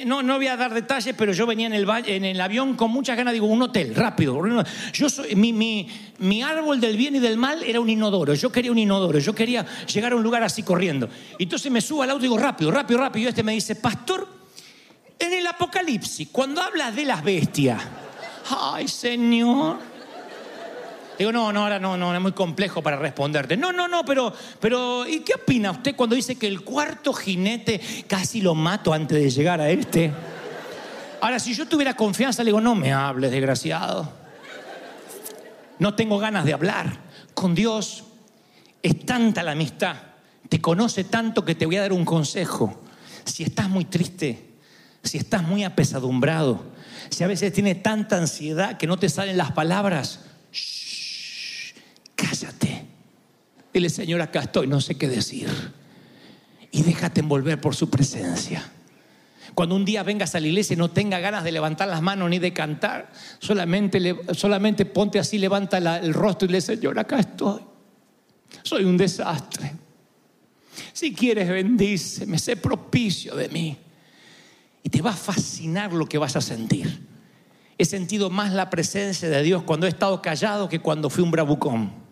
no, 0.07 0.23
no 0.23 0.37
voy 0.37 0.47
a 0.47 0.57
dar 0.57 0.73
detalles, 0.73 1.15
pero 1.19 1.33
yo 1.33 1.47
venía 1.47 1.67
en 1.67 2.25
el, 2.25 2.41
avión 2.41 2.75
con 2.77 2.91
muchas 2.91 3.17
ganas, 3.17 3.33
digo, 3.33 3.47
un 3.47 3.63
hotel, 3.63 3.95
rápido. 3.95 4.41
Yo 4.93 5.07
mi, 5.35 5.53
mi, 5.53 5.89
mi, 6.19 6.43
árbol 6.43 6.81
del 6.81 6.97
bien 6.97 7.17
y 7.17 7.19
del 7.19 7.37
mal 7.37 7.63
era 7.65 7.81
un 7.81 7.91
inodoro. 7.91 8.35
Yo 8.35 8.53
quería 8.53 8.71
un 8.71 8.79
inodoro, 8.79 9.19
yo 9.19 9.35
quería 9.35 9.67
llegar 9.87 10.13
a 10.13 10.17
un 10.17 10.23
lugar 10.23 10.45
así 10.45 10.63
corriendo. 10.63 11.09
Entonces 11.39 11.71
me 11.73 11.81
subo 11.81 12.03
al 12.03 12.11
auto 12.11 12.25
y 12.25 12.29
digo, 12.29 12.39
rápido, 12.39 12.71
rápido, 12.71 13.01
rápido. 13.01 13.27
Y 13.27 13.29
este 13.29 13.43
me 13.43 13.53
dice, 13.53 13.75
pastor, 13.77 14.29
en 15.19 15.33
el 15.33 15.47
Apocalipsis, 15.47 16.29
cuando 16.31 16.63
hablas 16.63 16.95
de 16.95 17.05
las 17.05 17.25
bestias, 17.25 17.83
ay 18.49 18.87
Señor, 18.87 19.79
Digo, 21.19 21.31
no, 21.31 21.53
no, 21.53 21.63
ahora 21.63 21.79
no, 21.79 21.97
no, 21.97 22.15
es 22.15 22.21
muy 22.21 22.33
complejo 22.33 22.83
para 22.83 22.97
responderte. 22.97 23.57
No, 23.57 23.73
no, 23.73 23.87
no, 23.87 24.05
pero, 24.05 24.33
pero, 24.61 25.07
¿y 25.07 25.21
qué 25.21 25.35
opina 25.35 25.71
usted 25.71 25.95
cuando 25.95 26.17
dice 26.17 26.37
que 26.37 26.49
el 26.49 26.63
cuarto 26.63 27.13
jinete 27.13 27.81
casi 28.09 28.41
lo 28.41 28.55
mato 28.55 28.93
antes 28.93 29.23
de 29.23 29.31
llegar 29.31 29.61
a 29.61 29.71
este? 29.71 30.13
Ahora, 31.21 31.39
si 31.39 31.55
yo 31.55 31.67
tuviera 31.67 31.95
confianza, 31.95 32.43
le 32.43 32.49
digo, 32.49 32.61
no 32.61 32.75
me 32.75 32.93
hables, 32.93 33.31
desgraciado. 33.31 34.13
No 35.79 35.95
tengo 35.95 36.19
ganas 36.19 36.45
de 36.45 36.53
hablar. 36.53 36.99
Con 37.33 37.55
Dios 37.55 38.05
es 38.83 39.07
tanta 39.07 39.43
la 39.43 39.53
amistad, 39.53 39.97
te 40.49 40.61
conoce 40.61 41.05
tanto 41.05 41.45
que 41.45 41.55
te 41.55 41.67
voy 41.67 41.77
a 41.77 41.83
dar 41.83 41.93
un 41.93 42.05
consejo. 42.05 42.83
Si 43.25 43.43
estás 43.43 43.69
muy 43.69 43.87
triste, 43.87 44.51
si 45.03 45.19
estás 45.19 45.43
muy 45.43 45.65
apesadumbrado, 45.65 46.63
si 47.09 47.25
a 47.25 47.27
veces 47.27 47.53
tienes 47.53 47.83
tanta 47.83 48.19
ansiedad 48.19 48.77
que 48.77 48.87
no 48.87 48.99
te 48.99 49.09
salen 49.09 49.37
las 49.37 49.53
palabras, 49.53 50.21
shh, 50.53 50.84
cállate. 52.15 52.87
Dile, 53.73 53.91
Señor, 53.91 54.21
acá 54.21 54.41
estoy, 54.41 54.67
no 54.67 54.81
sé 54.81 54.97
qué 54.97 55.09
decir. 55.09 55.49
Y 56.71 56.83
déjate 56.83 57.21
envolver 57.21 57.61
por 57.61 57.75
su 57.75 57.91
presencia. 57.91 58.71
Cuando 59.55 59.77
un 59.77 59.85
día 59.85 60.03
vengas 60.03 60.35
a 60.35 60.41
la 60.41 60.49
iglesia 60.49 60.75
y 60.75 60.77
no 60.77 60.91
tenga 60.91 61.21
ganas 61.21 61.45
de 61.45 61.53
levantar 61.53 61.89
las 61.89 62.03
manos 62.03 62.29
ni 62.29 62.39
de 62.39 62.53
cantar, 62.53 63.13
solamente, 63.39 64.17
solamente 64.33 64.85
ponte 64.85 65.19
así, 65.19 65.39
levanta 65.39 65.79
el 65.79 66.13
rostro 66.13 66.49
y 66.49 66.53
le 66.53 66.61
Señor, 66.61 66.99
acá 66.99 67.21
estoy. 67.21 67.61
Soy 68.63 68.85
un 68.85 68.97
desastre. 68.97 69.73
Si 70.93 71.15
quieres, 71.15 71.49
bendíceme, 71.49 72.39
sé 72.39 72.57
propicio 72.57 73.37
de 73.37 73.49
mí. 73.49 73.77
Y 74.83 74.89
te 74.89 75.03
va 75.03 75.11
a 75.11 75.17
fascinar 75.17 75.93
lo 75.93 76.07
que 76.07 76.19
vas 76.19 76.37
a 76.37 76.41
sentir. 76.41 77.07
He 77.79 77.85
sentido 77.85 78.31
más 78.31 78.53
la 78.53 78.71
presencia 78.71 79.29
de 79.29 79.43
Dios 79.43 79.63
cuando 79.63 79.87
he 79.87 79.89
estado 79.89 80.21
callado 80.23 80.69
que 80.69 80.81
cuando 80.81 81.11
fui 81.11 81.25
un 81.25 81.31
bravucón. 81.31 82.04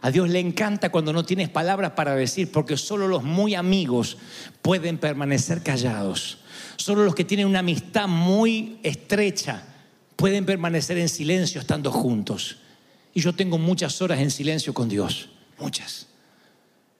A 0.00 0.10
Dios 0.10 0.28
le 0.28 0.38
encanta 0.38 0.90
cuando 0.90 1.12
no 1.12 1.24
tienes 1.24 1.48
palabras 1.48 1.92
para 1.92 2.14
decir, 2.14 2.52
porque 2.52 2.76
solo 2.76 3.08
los 3.08 3.24
muy 3.24 3.54
amigos 3.54 4.18
pueden 4.62 4.98
permanecer 4.98 5.62
callados. 5.62 6.38
Solo 6.76 7.04
los 7.04 7.14
que 7.14 7.24
tienen 7.24 7.46
una 7.46 7.58
amistad 7.60 8.06
muy 8.06 8.78
estrecha 8.82 9.64
pueden 10.16 10.46
permanecer 10.46 10.98
en 10.98 11.08
silencio 11.08 11.60
estando 11.60 11.90
juntos. 11.90 12.58
Y 13.14 13.20
yo 13.20 13.34
tengo 13.34 13.58
muchas 13.58 14.00
horas 14.00 14.20
en 14.20 14.30
silencio 14.30 14.72
con 14.72 14.88
Dios, 14.88 15.30
muchas. 15.58 16.06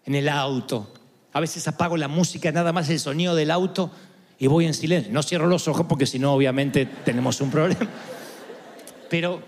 En 0.05 0.15
el 0.15 0.29
auto. 0.29 0.93
A 1.33 1.41
veces 1.41 1.69
apago 1.69 1.97
la 1.97 2.09
música, 2.09 2.51
nada 2.51 2.73
más 2.73 2.89
el 2.89 2.99
sonido 2.99 3.35
del 3.35 3.51
auto 3.51 3.93
y 4.39 4.47
voy 4.47 4.67
en 4.67 4.75
silencio. 4.75 5.13
No 5.13 5.23
cierro 5.23 5.47
los 5.47 5.69
ojos 5.69 5.87
porque 5.89 6.07
si 6.07 6.19
no, 6.19 6.33
obviamente 6.33 6.87
tenemos 6.87 7.41
un 7.41 7.51
problema. 7.51 7.89
Pero 9.09 9.43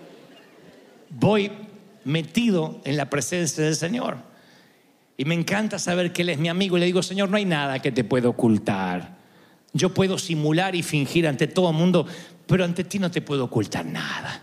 voy 1.11 1.51
metido 2.05 2.81
en 2.85 2.97
la 2.97 3.11
presencia 3.11 3.65
del 3.65 3.77
Señor. 3.77 4.19
Y 5.17 5.25
me 5.25 5.35
encanta 5.35 5.79
saber 5.79 6.13
que 6.13 6.23
Él 6.23 6.31
es 6.31 6.39
mi 6.39 6.49
amigo. 6.49 6.77
Y 6.77 6.81
le 6.81 6.87
digo, 6.87 7.03
Señor, 7.03 7.29
no 7.29 7.37
hay 7.37 7.45
nada 7.45 7.81
que 7.81 7.93
te 7.93 8.05
pueda 8.05 8.29
ocultar. 8.29 9.19
Yo 9.73 9.93
puedo 9.95 10.19
simular 10.19 10.75
y 10.75 10.83
fingir 10.83 11.27
ante 11.27 11.47
todo 11.47 11.71
el 11.71 11.77
mundo, 11.77 12.07
pero 12.47 12.65
ante 12.65 12.85
ti 12.85 12.99
no 12.99 13.11
te 13.11 13.21
puedo 13.21 13.45
ocultar 13.45 13.85
nada. 13.85 14.43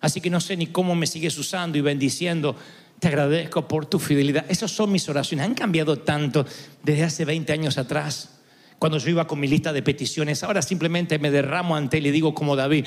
Así 0.00 0.20
que 0.20 0.30
no 0.30 0.40
sé 0.40 0.56
ni 0.56 0.68
cómo 0.68 0.94
me 0.94 1.06
sigues 1.06 1.36
usando 1.38 1.78
y 1.78 1.80
bendiciendo. 1.80 2.56
Te 2.98 3.08
agradezco 3.08 3.68
por 3.68 3.86
tu 3.86 3.98
fidelidad. 3.98 4.44
Esas 4.48 4.70
son 4.70 4.90
mis 4.90 5.08
oraciones. 5.08 5.46
Han 5.46 5.54
cambiado 5.54 5.98
tanto 5.98 6.46
desde 6.82 7.04
hace 7.04 7.24
20 7.24 7.52
años 7.52 7.78
atrás. 7.78 8.38
Cuando 8.78 8.98
yo 8.98 9.10
iba 9.10 9.26
con 9.26 9.40
mi 9.40 9.48
lista 9.48 9.72
de 9.72 9.82
peticiones, 9.82 10.44
ahora 10.44 10.62
simplemente 10.62 11.18
me 11.18 11.30
derramo 11.30 11.74
ante 11.74 11.98
él 11.98 12.06
y 12.06 12.10
digo 12.12 12.32
como 12.32 12.54
David, 12.54 12.86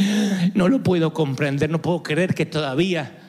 no 0.53 0.69
lo 0.69 0.83
puedo 0.83 1.13
comprender, 1.13 1.69
no 1.69 1.81
puedo 1.81 2.01
creer 2.01 2.33
que 2.33 2.45
todavía, 2.45 3.20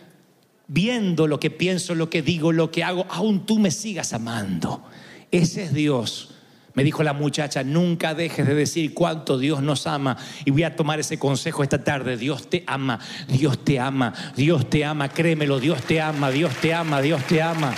viendo 0.68 1.26
lo 1.26 1.38
que 1.40 1.50
pienso, 1.50 1.94
lo 1.94 2.10
que 2.10 2.22
digo, 2.22 2.52
lo 2.52 2.70
que 2.70 2.84
hago, 2.84 3.06
aún 3.10 3.46
tú 3.46 3.58
me 3.58 3.70
sigas 3.70 4.12
amando. 4.12 4.82
Ese 5.30 5.64
es 5.64 5.74
Dios. 5.74 6.32
Me 6.74 6.84
dijo 6.84 7.02
la 7.02 7.12
muchacha, 7.12 7.62
nunca 7.62 8.14
dejes 8.14 8.46
de 8.46 8.54
decir 8.54 8.94
cuánto 8.94 9.38
Dios 9.38 9.62
nos 9.62 9.86
ama. 9.86 10.16
Y 10.44 10.50
voy 10.50 10.62
a 10.62 10.74
tomar 10.74 11.00
ese 11.00 11.18
consejo 11.18 11.62
esta 11.62 11.84
tarde. 11.84 12.16
Dios 12.16 12.48
te 12.48 12.64
ama, 12.66 12.98
Dios 13.28 13.62
te 13.62 13.78
ama, 13.78 14.14
Dios 14.36 14.70
te 14.70 14.84
ama, 14.84 15.08
créemelo, 15.10 15.60
Dios 15.60 15.82
te 15.82 16.00
ama, 16.00 16.30
Dios 16.30 16.54
te 16.56 16.72
ama, 16.72 17.02
Dios 17.02 17.22
te 17.24 17.42
ama, 17.42 17.74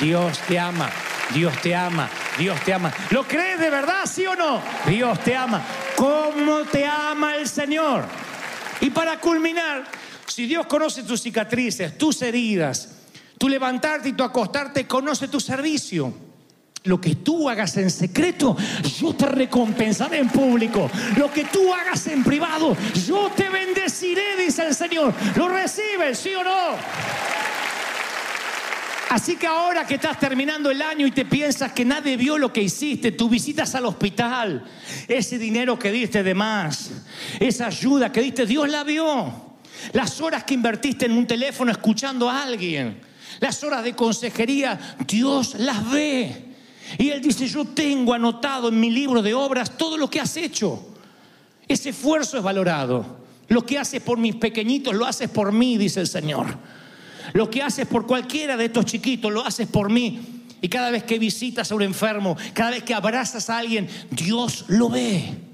Dios 0.00 0.38
te 0.48 0.58
ama, 0.58 0.90
Dios 1.32 1.62
te 1.62 1.74
ama, 1.76 2.10
Dios 2.36 2.60
te 2.64 2.74
ama. 2.74 2.92
¿Lo 3.10 3.22
crees 3.22 3.60
de 3.60 3.70
verdad, 3.70 4.06
sí 4.06 4.26
o 4.26 4.34
no? 4.34 4.60
Dios 4.88 5.20
te 5.20 5.36
ama. 5.36 5.62
¿Cómo 5.96 6.62
te 6.62 6.84
ama 6.84 7.36
el 7.36 7.46
Señor? 7.46 8.04
Y 8.80 8.90
para 8.90 9.20
culminar, 9.20 9.84
si 10.26 10.46
Dios 10.46 10.66
conoce 10.66 11.02
tus 11.02 11.22
cicatrices, 11.22 11.96
tus 11.98 12.22
heridas, 12.22 12.88
tu 13.38 13.48
levantarte 13.48 14.10
y 14.10 14.12
tu 14.12 14.22
acostarte, 14.22 14.86
conoce 14.86 15.28
tu 15.28 15.40
servicio. 15.40 16.14
Lo 16.84 17.00
que 17.00 17.14
tú 17.16 17.48
hagas 17.48 17.76
en 17.76 17.90
secreto, 17.90 18.56
yo 18.98 19.14
te 19.14 19.26
recompensaré 19.26 20.18
en 20.18 20.28
público. 20.28 20.90
Lo 21.16 21.32
que 21.32 21.44
tú 21.44 21.72
hagas 21.72 22.08
en 22.08 22.24
privado, 22.24 22.76
yo 23.06 23.30
te 23.36 23.48
bendeciré, 23.48 24.36
dice 24.36 24.66
el 24.66 24.74
Señor. 24.74 25.14
¿Lo 25.36 25.48
recibes, 25.48 26.18
sí 26.18 26.34
o 26.34 26.42
no? 26.42 26.76
Así 29.10 29.36
que 29.36 29.46
ahora 29.46 29.86
que 29.86 29.96
estás 29.96 30.18
terminando 30.18 30.70
el 30.70 30.80
año 30.80 31.06
y 31.06 31.10
te 31.10 31.26
piensas 31.26 31.72
que 31.72 31.84
nadie 31.84 32.16
vio 32.16 32.38
lo 32.38 32.50
que 32.52 32.62
hiciste, 32.62 33.12
tú 33.12 33.28
visitas 33.28 33.74
al 33.74 33.84
hospital, 33.84 34.64
ese 35.06 35.38
dinero 35.38 35.78
que 35.78 35.92
diste 35.92 36.22
de 36.22 36.34
más, 36.34 36.90
esa 37.38 37.66
ayuda 37.66 38.10
que 38.10 38.22
diste, 38.22 38.46
Dios 38.46 38.70
la 38.70 38.82
vio. 38.84 39.51
Las 39.92 40.20
horas 40.20 40.44
que 40.44 40.54
invertiste 40.54 41.06
en 41.06 41.12
un 41.12 41.26
teléfono 41.26 41.70
escuchando 41.70 42.28
a 42.28 42.42
alguien, 42.42 43.00
las 43.40 43.62
horas 43.64 43.84
de 43.84 43.94
consejería, 43.94 44.96
Dios 45.06 45.54
las 45.58 45.90
ve. 45.90 46.52
Y 46.98 47.10
Él 47.10 47.20
dice, 47.20 47.46
yo 47.46 47.64
tengo 47.64 48.14
anotado 48.14 48.68
en 48.68 48.78
mi 48.78 48.90
libro 48.90 49.22
de 49.22 49.34
obras 49.34 49.76
todo 49.76 49.96
lo 49.96 50.08
que 50.10 50.20
has 50.20 50.36
hecho. 50.36 50.94
Ese 51.66 51.90
esfuerzo 51.90 52.36
es 52.36 52.42
valorado. 52.42 53.22
Lo 53.48 53.64
que 53.64 53.78
haces 53.78 54.02
por 54.02 54.18
mis 54.18 54.36
pequeñitos, 54.36 54.94
lo 54.94 55.06
haces 55.06 55.28
por 55.28 55.52
mí, 55.52 55.76
dice 55.76 56.00
el 56.00 56.06
Señor. 56.06 56.46
Lo 57.32 57.50
que 57.50 57.62
haces 57.62 57.86
por 57.86 58.06
cualquiera 58.06 58.56
de 58.56 58.66
estos 58.66 58.84
chiquitos, 58.84 59.32
lo 59.32 59.44
haces 59.44 59.68
por 59.68 59.90
mí. 59.90 60.20
Y 60.60 60.68
cada 60.68 60.90
vez 60.90 61.04
que 61.04 61.18
visitas 61.18 61.70
a 61.70 61.74
un 61.74 61.82
enfermo, 61.82 62.36
cada 62.54 62.70
vez 62.70 62.82
que 62.82 62.94
abrazas 62.94 63.50
a 63.50 63.58
alguien, 63.58 63.88
Dios 64.10 64.66
lo 64.68 64.88
ve. 64.88 65.51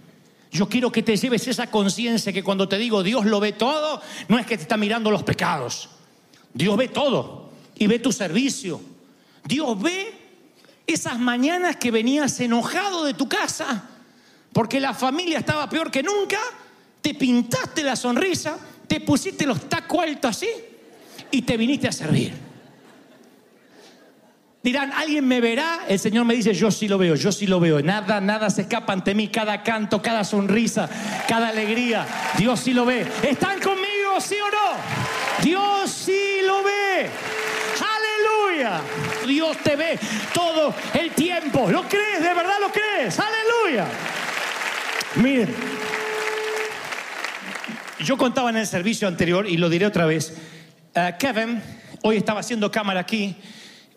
Yo 0.59 0.69
quiero 0.69 0.91
que 0.91 1.05
te 1.05 1.17
lleves 1.17 1.47
esa 1.47 1.71
conciencia 1.71 2.33
que 2.33 2.43
cuando 2.43 2.69
te 2.69 2.79
digo 2.79 3.05
Dios 3.05 3.25
lo 3.25 3.39
ve 3.39 3.53
todo, 3.53 4.03
no 4.27 4.41
es 4.41 4.45
que 4.45 4.57
te 4.57 4.63
está 4.65 4.77
mirando 4.77 5.09
los 5.09 5.23
pecados. 5.23 5.89
Dios 6.53 6.77
ve 6.77 6.89
todo 6.89 7.51
y 7.77 7.87
ve 7.87 8.01
tu 8.01 8.11
servicio. 8.11 8.81
Dios 9.45 9.81
ve 9.81 10.13
esas 10.85 11.17
mañanas 11.21 11.77
que 11.77 11.93
venías 11.93 12.41
enojado 12.41 13.05
de 13.05 13.15
tu 13.15 13.29
casa 13.29 13.89
porque 14.53 14.81
la 14.81 14.95
familia 14.95 15.39
estaba 15.39 15.71
peor 15.71 15.93
que 15.93 16.03
nunca, 16.03 16.41
te 17.03 17.15
pintaste 17.15 17.85
la 17.85 17.95
sonrisa, 17.95 18.59
te 18.89 19.01
pusiste 19.01 19.47
los 19.47 19.69
tacos 19.69 20.01
altos 20.01 20.31
así 20.39 20.49
y 21.31 21.43
te 21.43 21.57
viniste 21.57 21.87
a 21.87 21.93
servir. 21.93 22.48
Dirán, 24.63 24.93
¿alguien 24.93 25.27
me 25.27 25.41
verá? 25.41 25.81
El 25.89 25.99
Señor 25.99 26.25
me 26.25 26.35
dice, 26.35 26.53
yo 26.53 26.71
sí 26.71 26.89
lo 26.89 26.99
veo, 26.99 27.15
yo 27.15 27.31
sí 27.31 27.47
lo 27.47 27.61
veo. 27.61 27.81
Nada, 27.81 28.21
nada 28.21 28.51
se 28.51 28.63
escapa 28.63 28.93
ante 28.93 29.15
mí, 29.15 29.29
cada 29.29 29.63
canto, 29.63 30.03
cada 30.03 30.25
sonrisa, 30.25 30.89
cada 31.29 31.49
alegría. 31.49 32.07
Dios 32.37 32.59
sí 32.61 32.73
lo 32.73 32.85
ve. 32.85 33.07
¿Están 33.23 33.61
conmigo, 33.61 34.21
sí 34.21 34.35
o 34.35 34.51
no? 34.51 35.45
Dios 35.45 35.91
sí 35.91 36.41
lo 36.45 36.65
ve. 36.65 37.09
Aleluya. 38.59 38.81
Dios 39.27 39.57
te 39.59 39.77
ve 39.77 39.99
todo 40.35 40.75
el 40.95 41.13
tiempo. 41.13 41.71
¿Lo 41.71 41.83
crees? 41.85 42.21
¿De 42.21 42.35
verdad 42.35 42.57
lo 42.61 42.73
crees? 42.73 43.17
Aleluya. 43.21 43.87
Miren, 45.17 45.55
yo 48.01 48.17
contaba 48.17 48.51
en 48.51 48.57
el 48.57 48.67
servicio 48.67 49.07
anterior 49.07 49.47
y 49.49 49.57
lo 49.57 49.69
diré 49.69 49.87
otra 49.87 50.07
vez. 50.07 50.37
Eh, 50.95 51.15
Kevin 51.19 51.63
hoy 52.03 52.17
estaba 52.17 52.41
haciendo 52.41 52.71
cámara 52.71 53.01
aquí, 53.01 53.37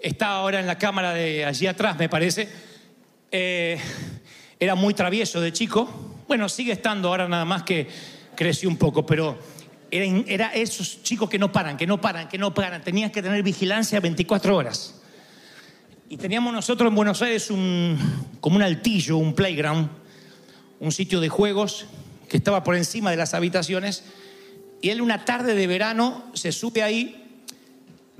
está 0.01 0.27
ahora 0.29 0.59
en 0.59 0.67
la 0.67 0.77
cámara 0.77 1.13
de 1.13 1.45
allí 1.45 1.67
atrás, 1.67 1.97
me 1.97 2.09
parece. 2.09 2.49
Eh, 3.31 3.79
era 4.59 4.75
muy 4.75 4.93
travieso 4.93 5.39
de 5.39 5.53
chico. 5.53 5.89
Bueno, 6.27 6.49
sigue 6.49 6.73
estando 6.73 7.09
ahora 7.09 7.27
nada 7.27 7.45
más 7.45 7.63
que 7.63 7.87
creció 8.35 8.69
un 8.69 8.77
poco, 8.77 9.05
pero 9.05 9.37
era, 9.89 10.05
era 10.27 10.53
esos 10.53 11.03
chicos 11.03 11.29
que 11.29 11.39
no 11.39 11.51
paran, 11.51 11.77
que 11.77 11.87
no 11.87 11.99
paran, 11.99 12.27
que 12.27 12.37
no 12.37 12.53
paran. 12.53 12.83
Tenías 12.83 13.11
que 13.11 13.21
tener 13.21 13.43
vigilancia 13.43 13.99
24 13.99 14.55
horas. 14.55 14.95
Y 16.09 16.17
teníamos 16.17 16.53
nosotros 16.53 16.89
en 16.89 16.95
Buenos 16.95 17.21
Aires 17.21 17.49
un, 17.49 17.97
como 18.41 18.57
un 18.57 18.63
altillo, 18.63 19.17
un 19.17 19.33
playground, 19.33 19.89
un 20.79 20.91
sitio 20.91 21.21
de 21.21 21.29
juegos 21.29 21.85
que 22.27 22.37
estaba 22.37 22.63
por 22.63 22.75
encima 22.75 23.11
de 23.11 23.17
las 23.17 23.33
habitaciones. 23.33 24.03
Y 24.81 24.89
él 24.89 25.01
una 25.01 25.25
tarde 25.25 25.55
de 25.55 25.67
verano 25.67 26.23
se 26.33 26.51
sube 26.51 26.83
ahí, 26.83 27.39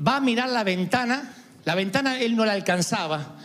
va 0.06 0.18
a 0.18 0.22
mirar 0.22 0.50
la 0.50 0.64
ventana, 0.64 1.34
la 1.66 1.76
ventana 1.76 2.20
él 2.20 2.36
no 2.36 2.46
la 2.46 2.54
alcanzaba, 2.54 3.38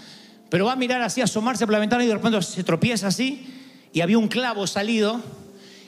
pero 0.49 0.67
va 0.67 0.73
a 0.73 0.77
mirar 0.77 1.03
así, 1.03 1.21
asomarse 1.21 1.67
por 1.67 1.73
la 1.73 1.79
ventana 1.79 2.05
y 2.05 2.07
de 2.07 2.15
repente 2.15 2.41
se 2.43 2.65
tropieza 2.65 3.09
así 3.09 3.47
y 3.93 4.01
había 4.01 4.19
un 4.19 4.29
clavo 4.29 4.67
salido 4.67 5.23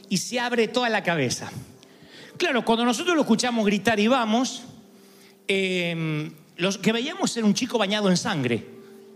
y 0.08 0.18
se 0.18 0.40
abre 0.40 0.68
toda 0.68 0.88
la 0.88 1.02
cabeza. 1.02 1.50
Claro, 2.36 2.64
cuando 2.64 2.84
nosotros 2.84 3.14
lo 3.14 3.22
escuchamos 3.22 3.64
gritar 3.64 3.98
y 3.98 4.06
vamos, 4.06 4.62
eh, 5.46 6.30
lo 6.56 6.70
que 6.80 6.92
veíamos 6.92 7.36
era 7.36 7.46
un 7.46 7.54
chico 7.54 7.78
bañado 7.78 8.10
en 8.10 8.16
sangre, 8.16 8.64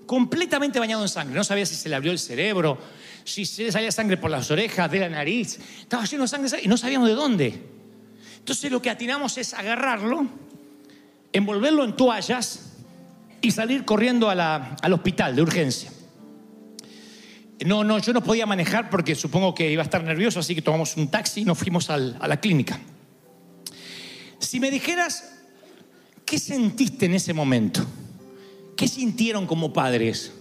completamente 0.06 0.78
bañado 0.78 1.02
en 1.02 1.08
sangre. 1.08 1.34
No 1.34 1.44
sabía 1.44 1.66
si 1.66 1.74
se 1.74 1.88
le 1.88 1.94
abrió 1.94 2.12
el 2.12 2.18
cerebro, 2.18 2.78
si 3.24 3.44
se 3.44 3.64
le 3.64 3.72
salía 3.72 3.92
sangre 3.92 4.16
por 4.16 4.30
las 4.30 4.50
orejas, 4.50 4.90
de 4.90 5.00
la 5.00 5.08
nariz. 5.08 5.58
Estaba 5.80 6.04
lleno 6.04 6.22
de 6.22 6.28
sangre 6.28 6.62
y 6.62 6.68
no 6.68 6.76
sabíamos 6.76 7.08
de 7.08 7.14
dónde. 7.14 7.62
Entonces 8.38 8.70
lo 8.72 8.82
que 8.82 8.90
atinamos 8.90 9.38
es 9.38 9.54
agarrarlo, 9.54 10.26
envolverlo 11.32 11.84
en 11.84 11.94
toallas 11.94 12.71
y 13.42 13.50
salir 13.50 13.84
corriendo 13.84 14.30
al 14.30 14.92
hospital 14.92 15.36
de 15.36 15.42
urgencia. 15.42 15.90
No, 17.66 17.84
no, 17.84 17.98
yo 17.98 18.12
no 18.12 18.22
podía 18.22 18.46
manejar 18.46 18.88
porque 18.88 19.14
supongo 19.14 19.54
que 19.54 19.70
iba 19.70 19.82
a 19.82 19.84
estar 19.84 20.02
nervioso, 20.02 20.40
así 20.40 20.54
que 20.54 20.62
tomamos 20.62 20.96
un 20.96 21.08
taxi 21.08 21.42
y 21.42 21.44
nos 21.44 21.58
fuimos 21.58 21.90
a 21.90 21.98
la 21.98 22.40
clínica. 22.40 22.80
Si 24.38 24.58
me 24.58 24.70
dijeras, 24.70 25.40
¿qué 26.24 26.38
sentiste 26.38 27.06
en 27.06 27.14
ese 27.14 27.34
momento? 27.34 27.84
¿Qué 28.76 28.88
sintieron 28.88 29.46
como 29.46 29.72
padres? 29.72 30.32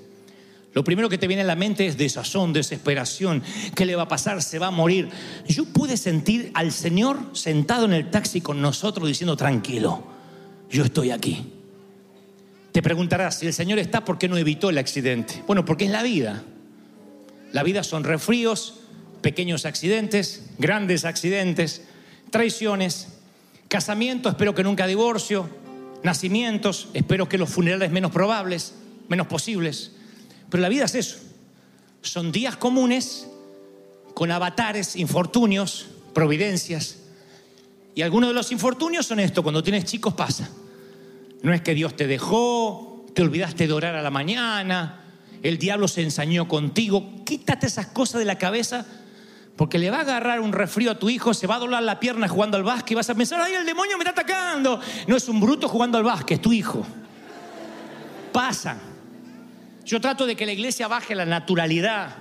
Lo 0.73 0.83
primero 0.83 1.09
que 1.09 1.17
te 1.17 1.27
viene 1.27 1.43
a 1.43 1.45
la 1.45 1.55
mente 1.55 1.85
es 1.85 1.97
desazón, 1.97 2.53
desesperación. 2.53 3.43
¿Qué 3.75 3.85
le 3.85 3.95
va 3.95 4.03
a 4.03 4.07
pasar? 4.07 4.41
Se 4.41 4.57
va 4.57 4.67
a 4.67 4.71
morir. 4.71 5.09
Yo 5.47 5.65
pude 5.65 5.97
sentir 5.97 6.49
al 6.53 6.71
Señor 6.71 7.31
sentado 7.33 7.85
en 7.85 7.93
el 7.93 8.09
taxi 8.09 8.41
con 8.41 8.61
nosotros 8.61 9.07
diciendo, 9.07 9.35
tranquilo, 9.35 10.03
yo 10.69 10.85
estoy 10.85 11.11
aquí. 11.11 11.60
Te 12.71 12.81
preguntarás, 12.81 13.39
si 13.39 13.47
el 13.47 13.53
Señor 13.53 13.79
está, 13.79 14.05
¿por 14.05 14.17
qué 14.17 14.29
no 14.29 14.37
evitó 14.37 14.69
el 14.69 14.77
accidente? 14.77 15.43
Bueno, 15.45 15.65
porque 15.65 15.85
es 15.85 15.91
la 15.91 16.03
vida. 16.03 16.43
La 17.51 17.63
vida 17.63 17.83
son 17.83 18.03
refríos, 18.03 18.79
pequeños 19.21 19.65
accidentes, 19.65 20.45
grandes 20.57 21.03
accidentes, 21.03 21.81
traiciones, 22.29 23.09
casamiento, 23.67 24.29
espero 24.29 24.55
que 24.55 24.63
nunca 24.63 24.87
divorcio, 24.87 25.49
nacimientos, 26.03 26.87
espero 26.93 27.27
que 27.27 27.37
los 27.37 27.49
funerales 27.49 27.91
menos 27.91 28.11
probables, 28.11 28.73
menos 29.09 29.27
posibles. 29.27 29.91
Pero 30.49 30.61
la 30.61 30.69
vida 30.69 30.85
es 30.85 30.95
eso. 30.95 31.17
Son 32.01 32.31
días 32.31 32.55
comunes 32.55 33.27
con 34.13 34.31
avatares, 34.31 34.95
infortunios, 34.95 35.87
providencias. 36.13 36.97
Y 37.95 38.01
algunos 38.01 38.29
de 38.29 38.33
los 38.33 38.51
infortunios 38.51 39.05
son 39.05 39.19
esto, 39.19 39.43
cuando 39.43 39.61
tienes 39.61 39.85
chicos 39.85 40.13
pasa. 40.13 40.49
No 41.41 41.53
es 41.53 41.61
que 41.61 41.73
Dios 41.73 41.95
te 41.95 42.07
dejó, 42.07 43.05
te 43.13 43.21
olvidaste 43.21 43.67
de 43.67 43.73
orar 43.73 43.95
a 43.95 44.01
la 44.01 44.11
mañana, 44.11 45.05
el 45.43 45.57
diablo 45.57 45.87
se 45.87 46.01
ensañó 46.01 46.47
contigo. 46.47 47.23
Quítate 47.25 47.67
esas 47.67 47.87
cosas 47.87 48.19
de 48.19 48.25
la 48.25 48.37
cabeza 48.37 48.85
porque 49.55 49.77
le 49.77 49.91
va 49.91 49.97
a 49.97 50.01
agarrar 50.01 50.39
un 50.39 50.53
resfrío 50.53 50.91
a 50.91 50.99
tu 50.99 51.09
hijo, 51.09 51.33
se 51.33 51.47
va 51.47 51.55
a 51.55 51.59
doblar 51.59 51.83
la 51.83 51.99
pierna 51.99 52.27
jugando 52.27 52.57
al 52.57 52.63
básquet 52.63 52.91
y 52.91 52.95
vas 52.95 53.09
a 53.09 53.15
pensar, 53.15 53.41
ay, 53.41 53.53
el 53.53 53.65
demonio 53.65 53.97
me 53.97 54.03
está 54.03 54.21
atacando. 54.21 54.79
No 55.07 55.15
es 55.15 55.27
un 55.27 55.39
bruto 55.39 55.67
jugando 55.67 55.97
al 55.97 56.03
básquet, 56.03 56.37
es 56.37 56.41
tu 56.41 56.53
hijo. 56.53 56.85
Pasa. 58.31 58.77
Yo 59.85 59.99
trato 59.99 60.25
de 60.25 60.35
que 60.35 60.45
la 60.45 60.53
iglesia 60.53 60.87
baje 60.87 61.15
la 61.15 61.25
naturalidad, 61.25 62.15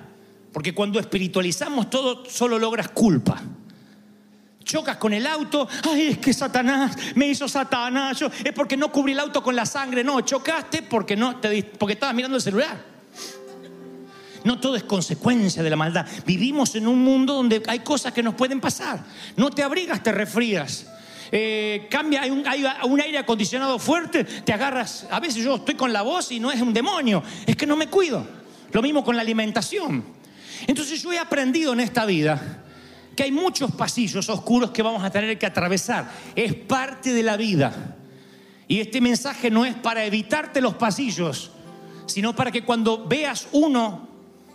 porque 0.52 0.74
cuando 0.74 0.98
espiritualizamos 0.98 1.88
todo 1.88 2.24
solo 2.26 2.58
logras 2.58 2.88
culpa. 2.88 3.40
Chocas 4.70 4.98
con 4.98 5.12
el 5.12 5.26
auto, 5.26 5.66
ay, 5.90 6.10
es 6.10 6.18
que 6.18 6.32
Satanás 6.32 6.96
me 7.16 7.26
hizo 7.26 7.48
Satanás, 7.48 8.20
yo- 8.20 8.30
es 8.44 8.52
porque 8.52 8.76
no 8.76 8.92
cubrí 8.92 9.10
el 9.14 9.18
auto 9.18 9.42
con 9.42 9.56
la 9.56 9.66
sangre, 9.66 10.04
no, 10.04 10.20
chocaste 10.20 10.82
porque 10.82 11.16
no 11.16 11.40
te 11.40 11.64
porque 11.64 11.94
estabas 11.94 12.14
mirando 12.14 12.36
el 12.36 12.42
celular. 12.42 12.80
No 14.44 14.60
todo 14.60 14.76
es 14.76 14.84
consecuencia 14.84 15.64
de 15.64 15.70
la 15.70 15.74
maldad. 15.74 16.06
Vivimos 16.24 16.76
en 16.76 16.86
un 16.86 17.02
mundo 17.02 17.34
donde 17.34 17.60
hay 17.66 17.80
cosas 17.80 18.12
que 18.12 18.22
nos 18.22 18.34
pueden 18.34 18.60
pasar. 18.60 19.02
No 19.36 19.50
te 19.50 19.64
abrigas, 19.64 20.04
te 20.04 20.12
resfrías. 20.12 20.86
Eh, 21.32 21.88
cambia, 21.90 22.22
hay 22.22 22.30
un, 22.30 22.46
hay 22.46 22.64
un 22.84 23.00
aire 23.00 23.18
acondicionado 23.18 23.76
fuerte, 23.80 24.22
te 24.22 24.52
agarras. 24.52 25.04
A 25.10 25.18
veces 25.18 25.42
yo 25.42 25.56
estoy 25.56 25.74
con 25.74 25.92
la 25.92 26.02
voz 26.02 26.30
y 26.30 26.38
no 26.38 26.52
es 26.52 26.60
un 26.60 26.72
demonio, 26.72 27.24
es 27.44 27.56
que 27.56 27.66
no 27.66 27.74
me 27.74 27.88
cuido. 27.88 28.24
Lo 28.70 28.82
mismo 28.82 29.02
con 29.02 29.16
la 29.16 29.22
alimentación. 29.22 30.04
Entonces 30.68 31.02
yo 31.02 31.12
he 31.12 31.18
aprendido 31.18 31.72
en 31.72 31.80
esta 31.80 32.06
vida 32.06 32.62
que 33.16 33.24
hay 33.24 33.32
muchos 33.32 33.72
pasillos 33.72 34.28
oscuros 34.28 34.70
que 34.70 34.82
vamos 34.82 35.02
a 35.02 35.10
tener 35.10 35.38
que 35.38 35.46
atravesar. 35.46 36.10
Es 36.34 36.54
parte 36.54 37.12
de 37.12 37.22
la 37.22 37.36
vida. 37.36 37.96
Y 38.68 38.80
este 38.80 39.00
mensaje 39.00 39.50
no 39.50 39.64
es 39.64 39.74
para 39.74 40.04
evitarte 40.04 40.60
los 40.60 40.74
pasillos, 40.74 41.50
sino 42.06 42.34
para 42.34 42.52
que 42.52 42.64
cuando 42.64 43.06
veas 43.06 43.48
uno 43.52 44.08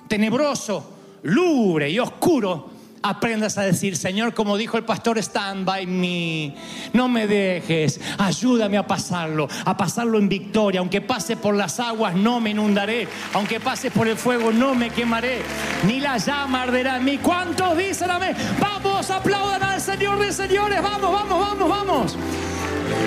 tenebroso, 0.07 0.93
lúgubre 1.23 1.89
y 1.89 1.99
oscuro, 1.99 2.69
aprendas 3.05 3.59
a 3.59 3.61
decir, 3.61 3.95
Señor, 3.95 4.33
como 4.33 4.57
dijo 4.57 4.77
el 4.77 4.83
pastor, 4.83 5.19
stand 5.19 5.63
by 5.63 5.85
me, 5.85 6.55
no 6.91 7.07
me 7.07 7.27
dejes, 7.27 8.01
ayúdame 8.17 8.77
a 8.77 8.87
pasarlo, 8.87 9.47
a 9.63 9.77
pasarlo 9.77 10.17
en 10.17 10.27
victoria, 10.27 10.79
aunque 10.79 11.01
pase 11.01 11.37
por 11.37 11.55
las 11.55 11.79
aguas 11.79 12.15
no 12.15 12.39
me 12.39 12.49
inundaré, 12.49 13.07
aunque 13.33 13.59
pase 13.59 13.91
por 13.91 14.07
el 14.07 14.17
fuego 14.17 14.51
no 14.51 14.73
me 14.73 14.89
quemaré, 14.89 15.43
ni 15.85 15.99
la 15.99 16.17
llama 16.17 16.63
arderá 16.63 16.97
en 16.97 17.05
mí. 17.05 17.19
¿Cuántos 17.19 17.77
dicen 17.77 18.09
amén? 18.09 18.35
Vamos, 18.59 19.11
aplaudan 19.11 19.61
al 19.61 19.81
Señor 19.81 20.17
de 20.19 20.33
señores, 20.33 20.81
vamos, 20.81 21.11
vamos, 21.11 21.39
vamos, 21.39 21.69
vamos. 21.69 22.17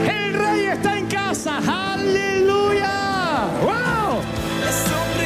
El 0.08 0.34
rey 0.34 0.66
está 0.66 0.96
en 0.96 1.06
casa, 1.06 1.58
aleluya. 1.66 3.48
¡Wow! 3.62 5.17